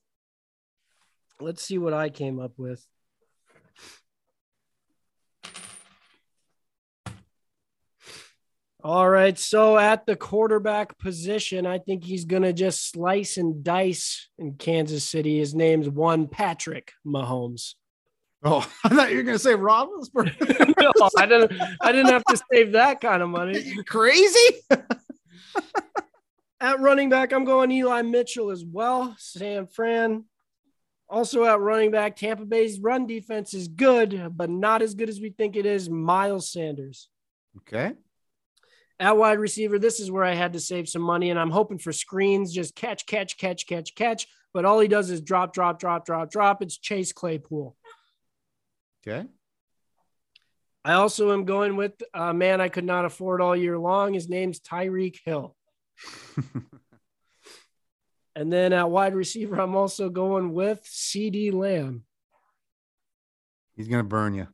[1.42, 2.86] Let's see what I came up with.
[8.82, 9.38] All right.
[9.38, 14.54] So at the quarterback position, I think he's going to just slice and dice in
[14.54, 15.38] Kansas City.
[15.38, 17.74] His name's one Patrick Mahomes.
[18.42, 20.74] Oh, I thought you were gonna say Roethlisberger.
[20.80, 21.62] no, I didn't.
[21.82, 23.60] I didn't have to save that kind of money.
[23.60, 24.62] you crazy?
[26.62, 29.16] At running back, I'm going Eli Mitchell as well.
[29.18, 30.26] San Fran.
[31.10, 35.20] Also at running back, Tampa Bay's run defense is good, but not as good as
[35.20, 35.90] we think it is.
[35.90, 37.10] Miles Sanders.
[37.58, 37.94] Okay.
[39.00, 41.80] At wide receiver, this is where I had to save some money, and I'm hoping
[41.80, 44.28] for screens, just catch, catch, catch, catch, catch.
[44.54, 46.62] But all he does is drop, drop, drop, drop, drop.
[46.62, 47.76] It's Chase Claypool.
[49.08, 49.28] Okay.
[50.84, 54.14] I also am going with a man I could not afford all year long.
[54.14, 55.56] His name's Tyreek Hill.
[58.40, 62.06] and then at wide receiver, I'm also going with CeeDee Lamb.
[63.76, 64.48] He's gonna burn you.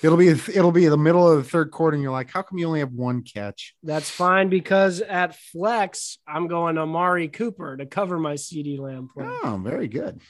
[0.00, 2.58] It'll be it'll be the middle of the third quarter, and you're like, how come
[2.58, 3.74] you only have one catch?
[3.82, 9.26] That's fine because at flex, I'm going Amari Cooper to cover my CeeDee Lamb play.
[9.26, 10.20] Oh, very good.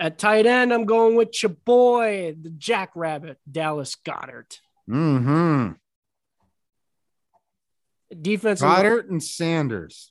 [0.00, 4.58] At tight end, I'm going with your boy, the Jackrabbit, Dallas Goedert.
[4.90, 5.74] Mm-hmm.
[8.20, 8.62] Defense.
[8.62, 10.10] Goedert and Sanders.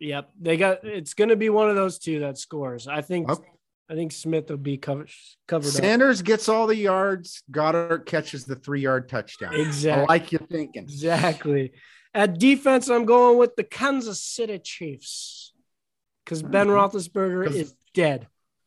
[0.00, 0.84] Yep, they got.
[0.84, 2.86] It's going to be one of those two that scores.
[2.88, 3.30] I think.
[3.30, 3.48] Okay.
[3.88, 5.10] I think Smith will be covered.
[5.46, 5.68] Covered.
[5.68, 7.44] Sanders gets all the yards.
[7.52, 9.54] Goedert catches the three yard touchdown.
[9.54, 10.02] Exactly.
[10.02, 10.82] I like you thinking.
[10.82, 11.72] Exactly.
[12.12, 15.52] At defense, I'm going with the Kansas City Chiefs
[16.24, 16.96] because Ben Mm-hmm.
[16.96, 18.26] Roethlisberger is dead.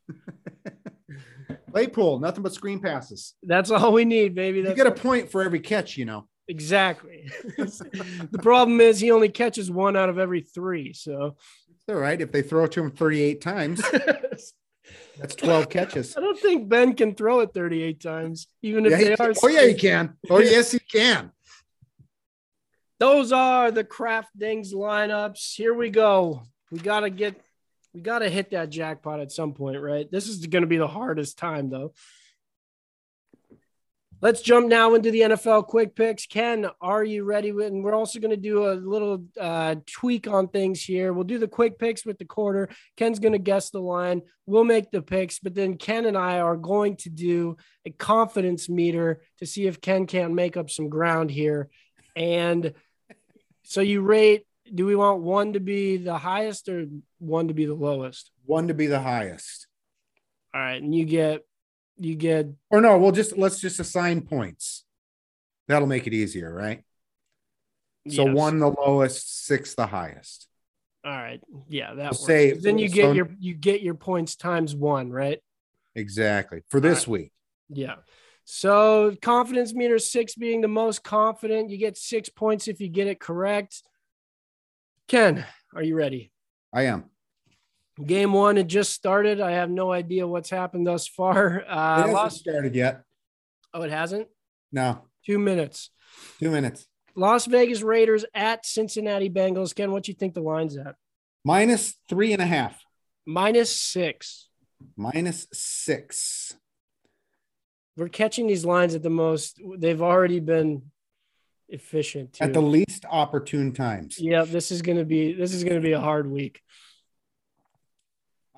[1.71, 3.35] Claypool, nothing but screen passes.
[3.43, 4.59] That's all we need, baby.
[4.59, 6.27] You get a point for every catch, you know.
[6.49, 7.29] Exactly.
[7.57, 10.93] the problem is he only catches one out of every three.
[10.93, 11.37] So
[11.69, 12.19] It's all right.
[12.19, 13.83] If they throw it to him 38 times,
[15.19, 16.17] that's 12 catches.
[16.17, 19.33] I don't think Ben can throw it 38 times, even if Yeah, they are.
[19.43, 20.17] oh, yeah, he can.
[20.27, 21.31] Oh, yes, he can.
[22.97, 25.55] Those are the DraftKings lineups.
[25.55, 26.41] Here we go.
[26.71, 27.39] We gotta get,
[27.93, 30.09] we gotta hit that jackpot at some point, right?
[30.11, 31.93] This is going to be the hardest time, though.
[34.21, 36.25] Let's jump now into the NFL quick picks.
[36.25, 37.51] Ken, are you ready?
[37.51, 41.13] And we're also going to do a little uh, tweak on things here.
[41.13, 42.67] We'll do the quick picks with the quarter.
[42.97, 44.21] Ken's going to guess the line.
[44.45, 47.55] We'll make the picks, but then Ken and I are going to do
[47.85, 51.69] a confidence meter to see if Ken can make up some ground here.
[52.13, 52.73] And
[53.63, 56.87] so you rate, do we want one to be the highest or
[57.19, 58.31] one to be the lowest?
[58.45, 59.67] One to be the highest.
[60.53, 60.81] All right.
[60.81, 61.45] And you get,
[61.99, 64.85] you get, Or no, we'll just let's just assign points.
[65.67, 66.83] That'll make it easier, right?
[68.07, 68.35] So yes.
[68.35, 70.47] one the lowest, six the highest.
[71.05, 71.41] All right.
[71.67, 71.93] Yeah.
[71.93, 72.25] That works.
[72.25, 75.39] say- then you so- get your, you get your points times one, right?
[75.95, 76.63] Exactly.
[76.69, 77.31] For this All week.
[77.69, 77.95] Yeah.
[78.45, 83.05] So confidence meter six being the most confident, you get six points if you get
[83.07, 83.83] it correct.
[85.07, 85.45] Ken,
[85.75, 86.31] are you ready?
[86.73, 87.05] I am.
[88.05, 89.41] Game one, it just started.
[89.41, 91.55] I have no idea what's happened thus far.
[91.57, 92.39] it Uh, hasn't lost.
[92.39, 93.03] started yet.
[93.73, 94.27] Oh, it hasn't.
[94.71, 95.89] No, Two minutes.
[96.39, 96.87] two minutes.
[97.15, 99.75] Las Vegas Raiders at Cincinnati Bengals.
[99.75, 100.95] Ken, what do you think the line's at?
[101.43, 102.81] Minus three and a half.
[103.25, 104.47] Minus six.
[104.95, 106.55] Minus six.
[107.97, 109.59] We're catching these lines at the most.
[109.77, 110.83] They've already been
[111.67, 112.33] efficient.
[112.33, 112.43] Too.
[112.45, 114.17] At the least opportune times.
[114.19, 116.61] yeah, this is gonna be this is gonna be a hard week.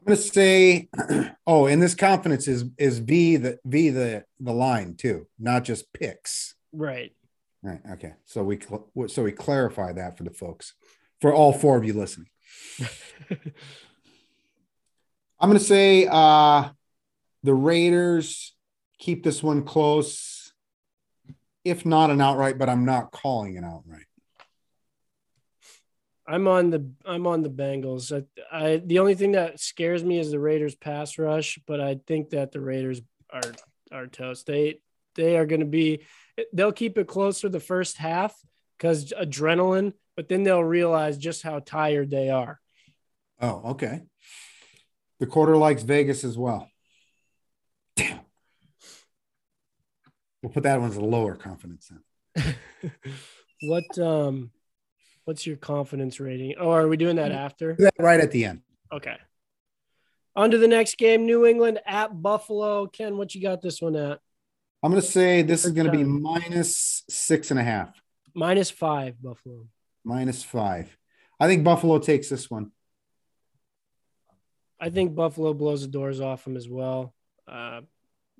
[0.02, 0.90] I'm gonna say,
[1.48, 5.94] oh, and this confidence is is V the V the the line too, not just
[5.94, 6.56] picks.
[6.74, 7.12] Right.
[7.62, 7.82] Right.
[7.94, 8.14] Okay.
[8.26, 8.60] So we
[9.08, 10.74] so we clarify that for the folks,
[11.20, 12.30] for all four of you listening.
[15.40, 16.70] I'm gonna say uh
[17.44, 18.56] the Raiders
[18.98, 20.54] keep this one close,
[21.64, 24.06] if not an outright, but I'm not calling it outright.
[26.32, 28.12] I'm on the I'm on the Bengals.
[28.16, 32.00] I, I the only thing that scares me is the Raiders pass rush, but I
[32.08, 33.42] think that the Raiders are
[33.92, 34.46] are toast.
[34.46, 34.80] They
[35.16, 36.06] they are going to be
[36.54, 38.34] they'll keep it close for the first half
[38.78, 42.60] because adrenaline, but then they'll realize just how tired they are.
[43.42, 44.02] Oh, okay.
[45.20, 46.70] The quarter likes Vegas as well.
[47.98, 48.22] Damn.
[50.42, 51.92] We'll put that one as a lower confidence
[52.36, 52.56] then.
[53.64, 54.50] What um
[55.26, 56.56] what's your confidence rating?
[56.60, 57.74] Oh, are we doing that after?
[57.74, 58.62] Do that right at the end.
[58.92, 59.16] Okay.
[60.36, 62.88] On to the next game, New England at Buffalo.
[62.88, 64.20] Ken, what you got this one at?
[64.84, 68.02] I'm going to say this is going to be minus six and a half,
[68.34, 69.68] Minus five, Buffalo.
[70.04, 70.98] minus five.
[71.40, 72.72] I think Buffalo takes this one.
[74.80, 77.14] I think Buffalo blows the doors off them as well.
[77.48, 77.82] Uh,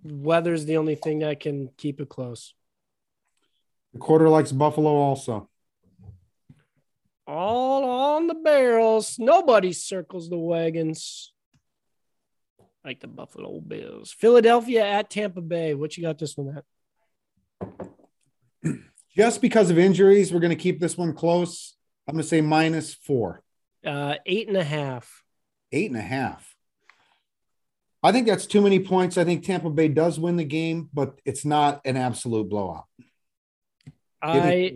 [0.04, 2.56] weather's the only thing that can keep it close.
[3.94, 5.50] The quarter likes Buffalo also.
[7.28, 9.18] All on the barrels.
[9.20, 11.32] Nobody circles the wagons
[12.84, 14.12] like the Buffalo Bills.
[14.12, 15.74] Philadelphia at Tampa Bay.
[15.76, 16.64] What you got this one at?
[19.16, 21.76] Just because of injuries, we're going to keep this one close.
[22.08, 23.44] I'm going to say minus four,
[23.86, 25.24] Uh, eight and a half.
[25.72, 26.56] eight and a half.
[28.04, 29.16] I think that's too many points.
[29.18, 32.86] I think Tampa Bay does win the game, but it's not an absolute blowout.
[34.24, 34.76] I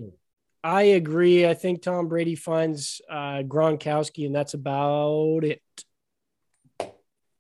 [0.66, 1.46] I agree.
[1.46, 5.62] I think Tom Brady finds uh, Gronkowski, and that's about it.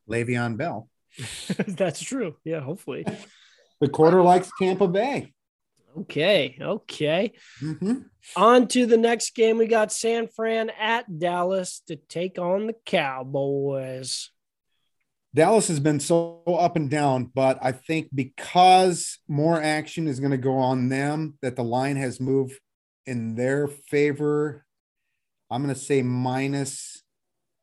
[0.07, 0.87] Le'Veon Bell.
[1.67, 2.35] that's true.
[2.43, 3.03] Yeah, hopefully.
[3.81, 5.33] The quarter likes Tampa Bay.
[6.01, 6.55] Okay.
[6.61, 7.31] Okay.
[7.63, 8.05] Mhm.
[8.35, 9.57] On to the next game.
[9.57, 14.29] We got San Fran at Dallas to take on the Cowboys.
[15.33, 20.31] Dallas has been so up and down, but I think because more action is going
[20.31, 22.59] to go on them, that the line has moved
[23.05, 24.65] in their favor.
[25.49, 27.03] I'm going to say minus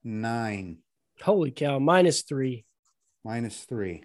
[0.05, 0.79] nine,
[1.21, 2.65] Holy cow, minus three.
[3.25, 4.05] minus three.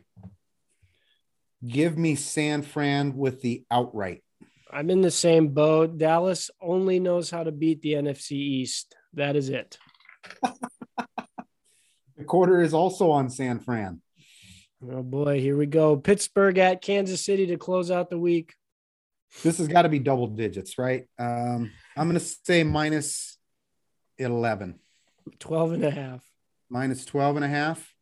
[1.66, 4.24] Give me San Fran with the outright.
[4.72, 5.98] I'm in the same boat.
[5.98, 8.96] Dallas only knows how to beat the NFC East.
[9.14, 9.78] That is it.
[12.18, 14.02] The quarter is also on San Fran.
[14.84, 15.96] Oh boy, here we go.
[15.98, 18.56] Pittsburgh at Kansas City to close out the week.
[19.43, 21.07] This has got to be double digits, right?
[21.19, 23.38] Um, I'm going to say minus
[24.17, 24.80] 11.
[25.39, 26.23] 12 and a half.
[26.69, 27.93] minus 12 and a half.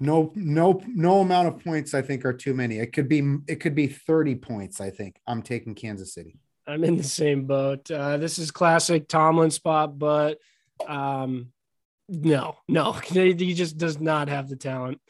[0.00, 2.78] No, no, no amount of points I think are too many.
[2.78, 5.16] It could be it could be 30 points, I think.
[5.26, 6.36] I'm taking Kansas City.
[6.66, 7.88] I'm in the same boat.
[7.90, 10.38] Uh, this is classic Tomlin spot, but
[10.88, 11.52] um,
[12.08, 15.00] no, no, he just does not have the talent.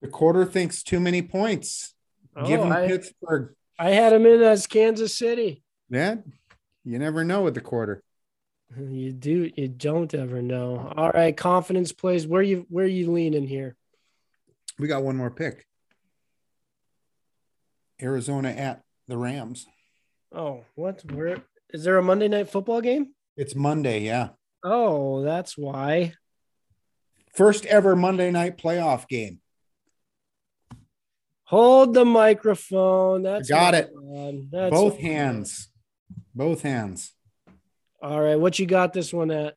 [0.00, 1.94] The quarter thinks too many points.
[2.46, 3.54] Give Oh, him I, Pittsburgh.
[3.80, 5.62] I had him in as Kansas City.
[5.88, 6.16] Yeah.
[6.84, 8.02] You never know with the quarter.
[8.78, 10.92] You do, you don't ever know.
[10.96, 12.26] All right, confidence plays.
[12.26, 13.74] Where you where you leaning here?
[14.78, 15.66] We got one more pick.
[18.02, 19.66] Arizona at the Rams.
[20.30, 21.02] Oh, what?
[21.10, 21.38] Where
[21.70, 23.14] is there a Monday night football game?
[23.36, 24.28] It's Monday, yeah.
[24.62, 26.12] Oh, that's why.
[27.34, 29.40] First ever Monday night playoff game.
[31.50, 33.24] Hold the microphone.
[33.24, 33.90] That's Got it.
[34.52, 35.68] That's Both hands.
[36.32, 37.12] Both hands.
[38.00, 39.56] All right, what you got this one at?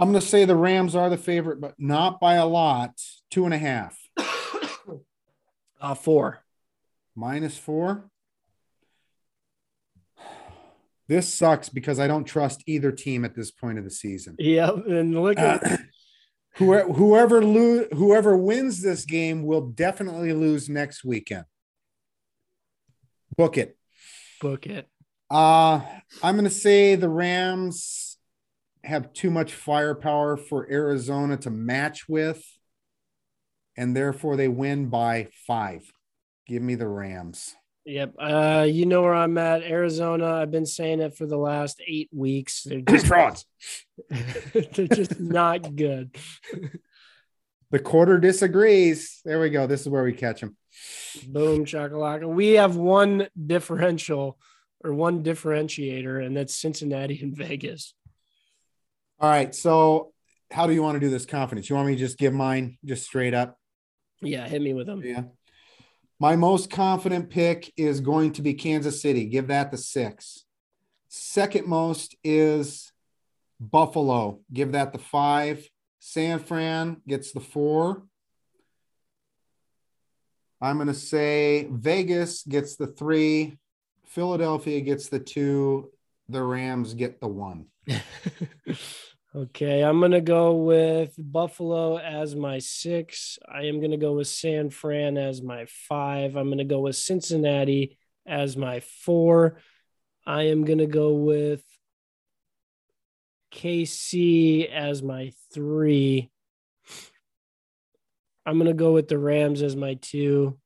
[0.00, 3.00] I'm going to say the Rams are the favorite, but not by a lot.
[3.30, 3.96] Two and a half.
[5.80, 6.42] Uh, four.
[7.14, 8.10] Minus four.
[11.06, 14.34] This sucks because I don't trust either team at this point of the season.
[14.40, 15.62] Yep, and look at
[16.58, 21.44] whoever whoever lo- whoever wins this game will definitely lose next weekend.
[23.36, 23.76] Book it.
[24.40, 24.88] book it.
[25.30, 25.80] Uh,
[26.22, 28.16] I'm going to say the Rams
[28.82, 32.42] have too much firepower for Arizona to match with,
[33.76, 35.92] and therefore they win by five.
[36.46, 37.54] Give me the Rams.
[37.88, 38.16] Yep.
[38.18, 39.62] Uh, you know where I'm at.
[39.62, 40.34] Arizona.
[40.34, 42.64] I've been saying it for the last eight weeks.
[42.64, 43.46] They're just Frauds.
[44.52, 46.16] they're just not good.
[47.70, 49.20] The quarter disagrees.
[49.26, 49.66] There we go.
[49.66, 50.56] This is where we catch them.
[51.26, 52.26] Boom, chakalaka.
[52.26, 54.38] We have one differential
[54.82, 57.92] or one differentiator, and that's Cincinnati and Vegas.
[59.20, 59.54] All right.
[59.54, 60.14] So,
[60.50, 61.68] how do you want to do this confidence?
[61.68, 63.58] You want me to just give mine just straight up?
[64.22, 65.02] Yeah, hit me with them.
[65.04, 65.24] Yeah.
[66.20, 69.26] My most confident pick is going to be Kansas City.
[69.26, 70.44] Give that the six.
[71.08, 72.92] Second most is
[73.60, 74.40] Buffalo.
[74.52, 75.68] Give that the five.
[76.00, 78.02] San Fran gets the four.
[80.60, 83.58] I'm going to say Vegas gets the three.
[84.06, 85.92] Philadelphia gets the two.
[86.28, 87.66] The Rams get the one.
[89.38, 93.38] okay, I'm gonna go with Buffalo as my six.
[93.46, 96.36] I am gonna go with San Fran as my five.
[96.36, 99.60] I'm gonna go with Cincinnati as my four.
[100.26, 101.62] I am gonna go with
[103.52, 106.30] KC as my three.
[108.44, 110.58] I'm gonna go with the Rams as my two,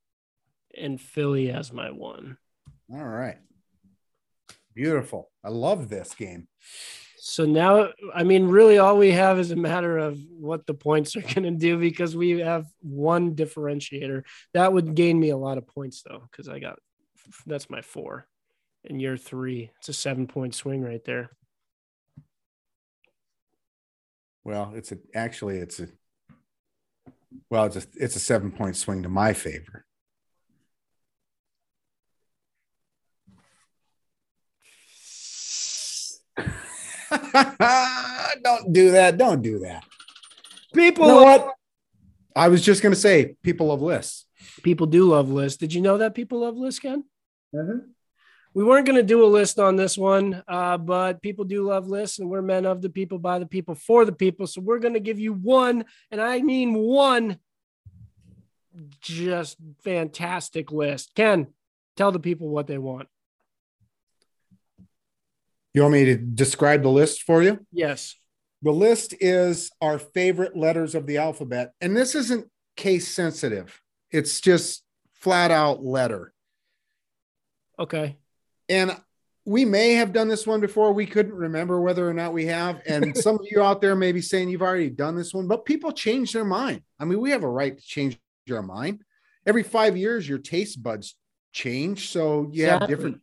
[0.76, 2.38] and Philly as my one.
[2.90, 3.38] All right.
[4.74, 5.30] Beautiful.
[5.44, 6.48] I love this game.
[7.24, 11.14] So now, I mean, really, all we have is a matter of what the points
[11.14, 14.24] are going to do because we have one differentiator.
[14.54, 16.80] That would gain me a lot of points, though, because I got
[17.46, 18.26] that's my four
[18.84, 19.70] and you're three.
[19.78, 21.30] It's a seven point swing right there.
[24.42, 25.86] Well, it's a actually it's a
[27.50, 29.84] well, it's a it's a seven point swing to my favor.
[38.44, 39.16] Don't do that.
[39.18, 39.84] Don't do that.
[40.74, 41.54] People, You know what?
[42.34, 44.26] I was just gonna say people love lists.
[44.62, 45.58] people do love lists.
[45.58, 47.04] Did you know that people love lists, Ken?
[48.54, 51.88] we weren't going to do a list on this one, uh, but people do love
[51.88, 54.46] lists, and we're men of the people, by the people, for the people.
[54.46, 57.38] So we're going to give you one, and I mean one,
[59.00, 61.14] just fantastic list.
[61.14, 61.48] Ken,
[61.96, 63.08] tell the people what they want.
[65.74, 67.64] You want me to describe the list for you?
[67.72, 68.16] Yes.
[68.62, 71.72] The list is our favorite letters of the alphabet.
[71.80, 72.46] And this isn't
[72.76, 76.32] case sensitive, it's just flat out letter.
[77.78, 78.16] Okay.
[78.68, 78.96] And
[79.44, 80.92] we may have done this one before.
[80.92, 82.80] We couldn't remember whether or not we have.
[82.86, 85.64] And some of you out there may be saying you've already done this one, but
[85.64, 86.82] people change their mind.
[87.00, 88.18] I mean, we have a right to change
[88.50, 89.02] our mind.
[89.46, 91.16] Every five years, your taste buds
[91.52, 92.10] change.
[92.10, 93.20] So you have different.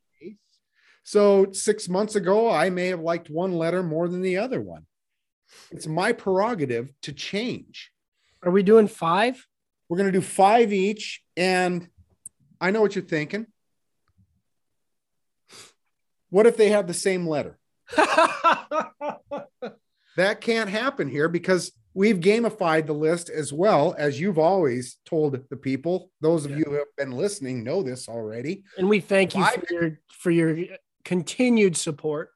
[1.04, 4.86] So six months ago, I may have liked one letter more than the other one.
[5.72, 7.92] It's my prerogative to change.
[8.44, 9.46] Are we doing five?
[9.88, 11.22] We're going to do five each.
[11.36, 11.88] And
[12.62, 13.48] I know what you're thinking.
[16.30, 17.58] What if they have the same letter?
[20.18, 25.40] That can't happen here because we've gamified the list as well as you've always told
[25.50, 26.12] the people.
[26.20, 26.58] Those of Yeah.
[26.58, 28.64] you who have been listening know this already.
[28.78, 30.58] and we thank you for your for your
[31.10, 32.30] continued support.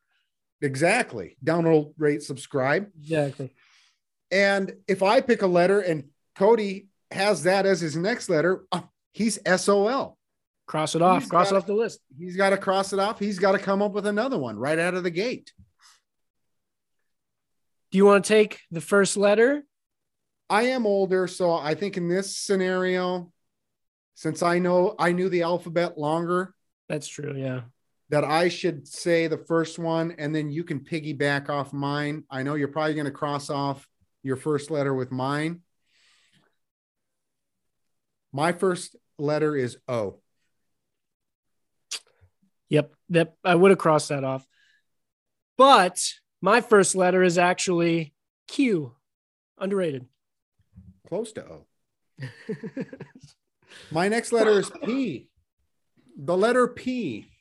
[0.59, 1.37] Exactly.
[1.45, 2.89] Download, rate, subscribe.
[2.99, 3.53] Exactly.
[4.31, 6.05] And if I pick a letter and
[6.35, 10.17] Cody has that as his next letter, uh, he's SOL.
[10.65, 11.21] Cross it off.
[11.21, 11.99] He's Cross got off the list.
[12.17, 13.19] He's got to cross it off.
[13.19, 15.53] He's got to come up with another one right out of the gate.
[17.91, 19.61] Do you want to take the first letter?
[20.49, 23.31] I am older, so I think in this scenario,
[24.15, 26.55] since I know I knew the alphabet longer,
[26.89, 27.35] That's true.
[27.37, 27.61] Yeah.
[28.13, 32.25] That I should say the first one and then you can piggyback off mine.
[32.29, 33.87] I know you're probably going to cross off
[34.21, 35.61] your first letter with mine.
[38.31, 40.19] My first letter is O.
[42.69, 42.93] Yep.
[43.09, 44.45] That I would have crossed that off.
[45.57, 45.99] But
[46.39, 48.13] my first letter is actually
[48.47, 48.93] Q.
[49.57, 50.05] Underrated.
[51.07, 51.65] Close to O.
[53.91, 55.29] My next letter is P.
[56.15, 57.32] The letter P.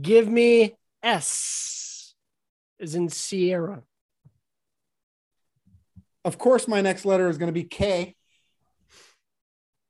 [0.00, 2.14] Give me S.
[2.78, 3.82] Is in Sierra.
[6.24, 8.14] Of course, my next letter is going to be K.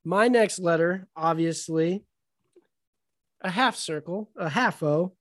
[0.04, 2.04] My next letter, obviously,
[3.40, 5.12] a half circle, a half O,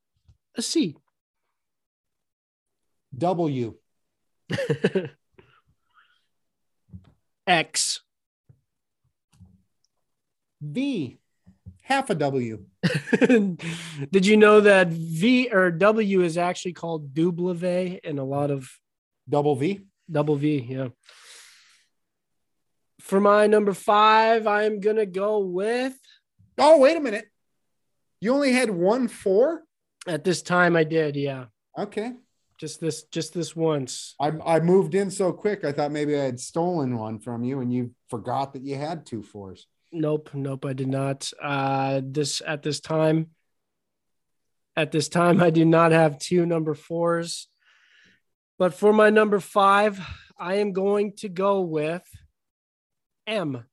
[0.55, 0.95] a C.
[3.17, 3.75] W.
[7.47, 8.01] X.
[10.61, 11.17] V.
[11.89, 12.65] Half a W.
[14.11, 18.51] Did you know that V or W is actually called double V in a lot
[18.51, 18.69] of
[19.27, 19.81] Double V.
[20.09, 20.59] double V?
[20.69, 20.89] Yeah.
[23.01, 25.97] For my number five, I'm gonna go with.
[26.59, 27.25] Oh, wait a minute.
[28.21, 29.63] You only had one four?
[30.07, 31.15] At this time, I did.
[31.15, 31.45] Yeah,
[31.77, 32.13] Okay.
[32.59, 34.15] just this, just this once.
[34.19, 35.63] I, I moved in so quick.
[35.63, 39.05] I thought maybe I had stolen one from you and you forgot that you had
[39.05, 39.67] two fours.
[39.91, 41.31] Nope, nope, I did not.
[41.41, 43.27] Uh, this at this time.
[44.75, 47.47] At this time, I do not have two number fours.
[48.57, 49.99] But for my number five,
[50.37, 52.03] I am going to go with
[53.25, 53.65] M.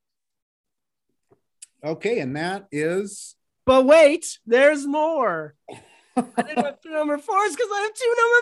[1.83, 2.19] Okay.
[2.19, 5.55] And that is But wait, there's more.
[6.17, 8.41] I didn't have two number fours because I have two number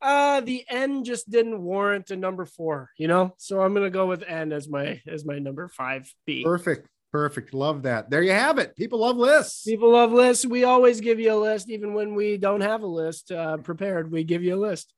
[0.00, 3.34] uh the N just didn't warrant a number four, you know.
[3.38, 6.44] So I'm gonna go with N as my as my number five B.
[6.44, 6.88] perfect.
[7.10, 7.54] Perfect.
[7.54, 8.10] Love that.
[8.10, 8.76] There you have it.
[8.76, 9.64] People love lists.
[9.64, 10.44] People love lists.
[10.44, 14.12] We always give you a list, even when we don't have a list uh, prepared.
[14.12, 14.92] We give you a list.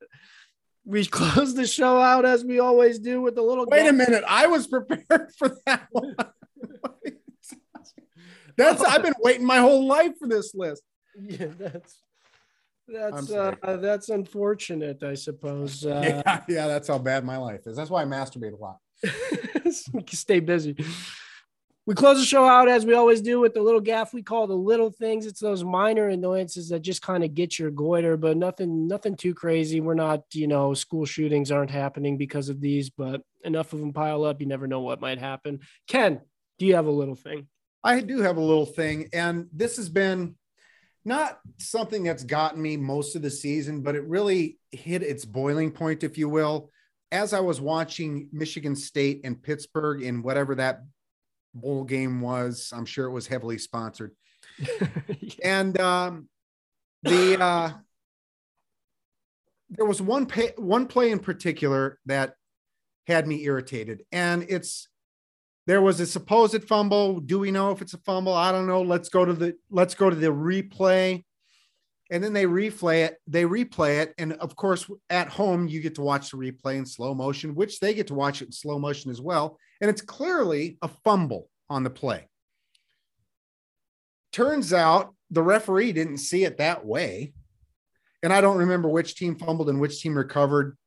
[0.83, 3.65] We close the show out as we always do with a little.
[3.65, 4.25] Wait a minute.
[4.27, 6.15] I was prepared for that one.
[8.57, 10.83] That's I've been waiting my whole life for this list.
[11.19, 11.97] Yeah, that's
[12.91, 15.85] that's uh, that's unfortunate, I suppose.
[15.91, 17.75] Uh, yeah, yeah, that's how bad my life is.
[17.75, 18.77] That's why I masturbate a lot.
[20.07, 20.75] stay busy.
[21.87, 24.45] We close the show out as we always do with the little gaff we call
[24.45, 25.25] the little things.
[25.25, 29.33] It's those minor annoyances that just kind of get your goiter, but nothing, nothing too
[29.33, 29.81] crazy.
[29.81, 33.93] We're not, you know, school shootings aren't happening because of these, but enough of them
[33.93, 34.39] pile up.
[34.39, 35.61] You never know what might happen.
[35.87, 36.21] Ken,
[36.59, 37.47] do you have a little thing?
[37.83, 40.35] I do have a little thing, and this has been
[41.03, 45.71] not something that's gotten me most of the season, but it really hit its boiling
[45.71, 46.69] point, if you will,
[47.11, 50.81] as I was watching Michigan State and Pittsburgh in whatever that
[51.53, 52.71] bowl game was.
[52.75, 54.11] I'm sure it was heavily sponsored.
[55.43, 56.27] And um,
[57.03, 57.71] the uh,
[59.69, 62.35] there was one pay, one play in particular that
[63.07, 64.87] had me irritated, and it's
[65.67, 67.19] there was a supposed fumble.
[67.19, 68.33] Do we know if it's a fumble?
[68.33, 68.81] I don't know.
[68.81, 71.23] Let's go to the let's go to the replay.
[72.09, 74.13] And then they replay it, they replay it.
[74.17, 77.79] And of course, at home, you get to watch the replay in slow motion, which
[77.79, 79.57] they get to watch it in slow motion as well.
[79.79, 82.27] And it's clearly a fumble on the play.
[84.33, 87.33] Turns out the referee didn't see it that way.
[88.23, 90.77] And I don't remember which team fumbled and which team recovered.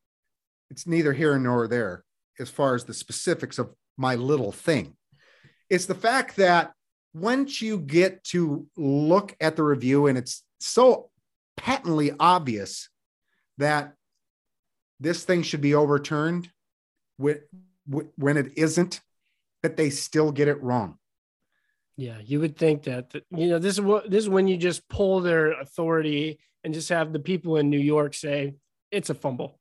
[0.70, 2.04] It's neither here nor there
[2.38, 4.96] as far as the specifics of my little thing.
[5.70, 6.72] It's the fact that
[7.14, 11.10] once you get to look at the review and it's so
[11.56, 12.88] patently obvious
[13.58, 13.94] that
[15.00, 16.50] this thing should be overturned
[17.16, 17.40] when,
[18.16, 19.00] when it isn't,
[19.62, 20.98] that they still get it wrong.
[21.96, 24.56] Yeah, you would think that, that you know this is what this is when you
[24.56, 28.54] just pull their authority and just have the people in New York say
[28.90, 29.60] it's a fumble.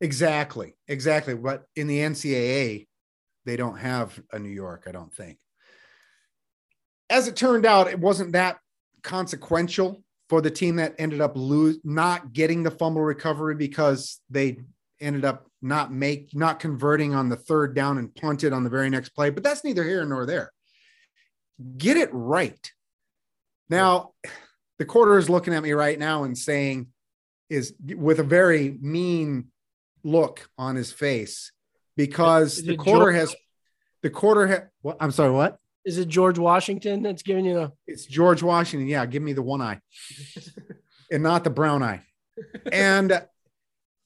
[0.00, 1.34] Exactly, exactly.
[1.34, 2.86] But in the NCAA,
[3.44, 5.38] they don't have a New York, I don't think.
[7.10, 8.58] As it turned out, it wasn't that
[9.02, 14.58] consequential for the team that ended up lose not getting the fumble recovery because they
[15.00, 18.88] ended up not make not converting on the third down and punted on the very
[18.88, 19.30] next play.
[19.30, 20.52] But that's neither here nor there.
[21.76, 22.70] Get it right.
[23.68, 24.12] Now,
[24.78, 26.88] the quarter is looking at me right now and saying,
[27.50, 29.48] is with a very mean
[30.02, 31.52] look on his face
[31.96, 33.36] because the quarter George, has
[34.02, 35.58] the quarter ha- what I'm sorry, what?
[35.84, 38.88] Is it George Washington that's giving you the It's George Washington.
[38.88, 39.80] Yeah, give me the one eye.
[41.10, 42.02] and not the brown eye.
[42.72, 43.22] And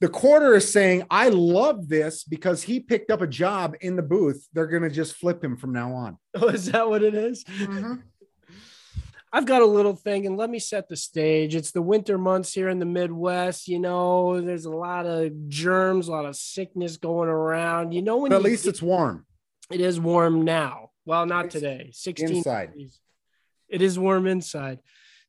[0.01, 4.03] the quarter is saying, I love this because he picked up a job in the
[4.03, 4.47] booth.
[4.53, 6.19] They're going to just flip him from now on.
[6.35, 7.45] Oh, is that what it is?
[7.45, 7.95] Mm-hmm.
[9.37, 11.55] I've got a little thing, and let me set the stage.
[11.55, 13.69] It's the winter months here in the Midwest.
[13.69, 17.93] You know, there's a lot of germs, a lot of sickness going around.
[17.93, 19.27] You know, when but at least it's warm.
[19.71, 20.89] It is warm now.
[21.05, 21.91] Well, not today.
[21.93, 22.69] 16 inside.
[22.69, 22.99] Degrees.
[23.69, 24.79] It is warm inside.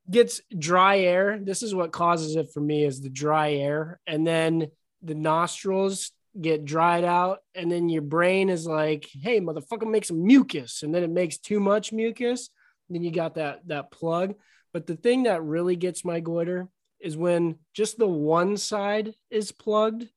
[0.10, 1.38] Gets dry air.
[1.44, 4.00] This is what causes it for me is the dry air.
[4.08, 4.68] And then
[5.02, 7.40] the nostrils get dried out.
[7.54, 10.82] And then your brain is like, hey, motherfucker, make some mucus.
[10.82, 12.50] And then it makes too much mucus
[12.96, 14.36] then you got that that plug.
[14.74, 16.68] But the thing that really gets my goiter
[17.00, 20.08] is when just the one side is plugged.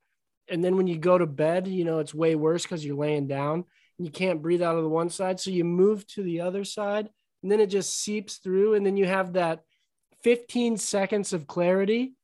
[0.48, 3.28] And then when you go to bed, you know, it's way worse because you're laying
[3.28, 3.64] down
[3.98, 5.38] and you can't breathe out of the one side.
[5.38, 7.08] So you move to the other side
[7.42, 8.74] and then it just seeps through.
[8.74, 9.60] And then you have that
[10.24, 12.14] 15 seconds of clarity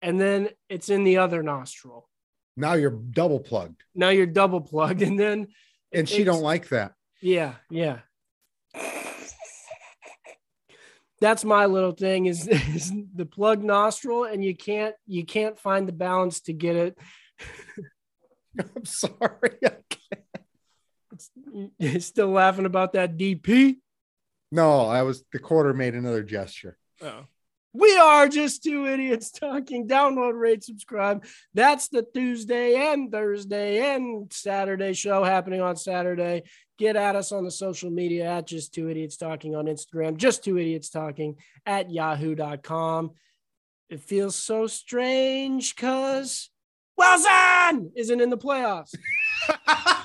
[0.00, 2.08] and then it's in the other nostril.
[2.56, 3.82] Now you're double plugged.
[3.94, 5.02] Now you're double plugged.
[5.06, 5.48] And then
[5.92, 6.94] and she don't like that.
[7.20, 7.98] Yeah, yeah
[11.20, 15.88] that's my little thing is, is the plug nostril and you can't you can't find
[15.88, 16.98] the balance to get it
[18.58, 19.56] i'm sorry
[21.98, 23.76] still laughing about that dp
[24.52, 27.24] no i was the quarter made another gesture oh
[27.78, 29.86] we are just two idiots talking.
[29.86, 31.26] Download, rate, subscribe.
[31.52, 36.44] That's the Tuesday and Thursday and Saturday show happening on Saturday.
[36.78, 40.44] Get at us on the social media at just two idiots talking on Instagram, just
[40.44, 43.12] two idiots talking at yahoo.com.
[43.88, 46.50] It feels so strange because
[46.96, 48.94] Wilson isn't in the playoffs.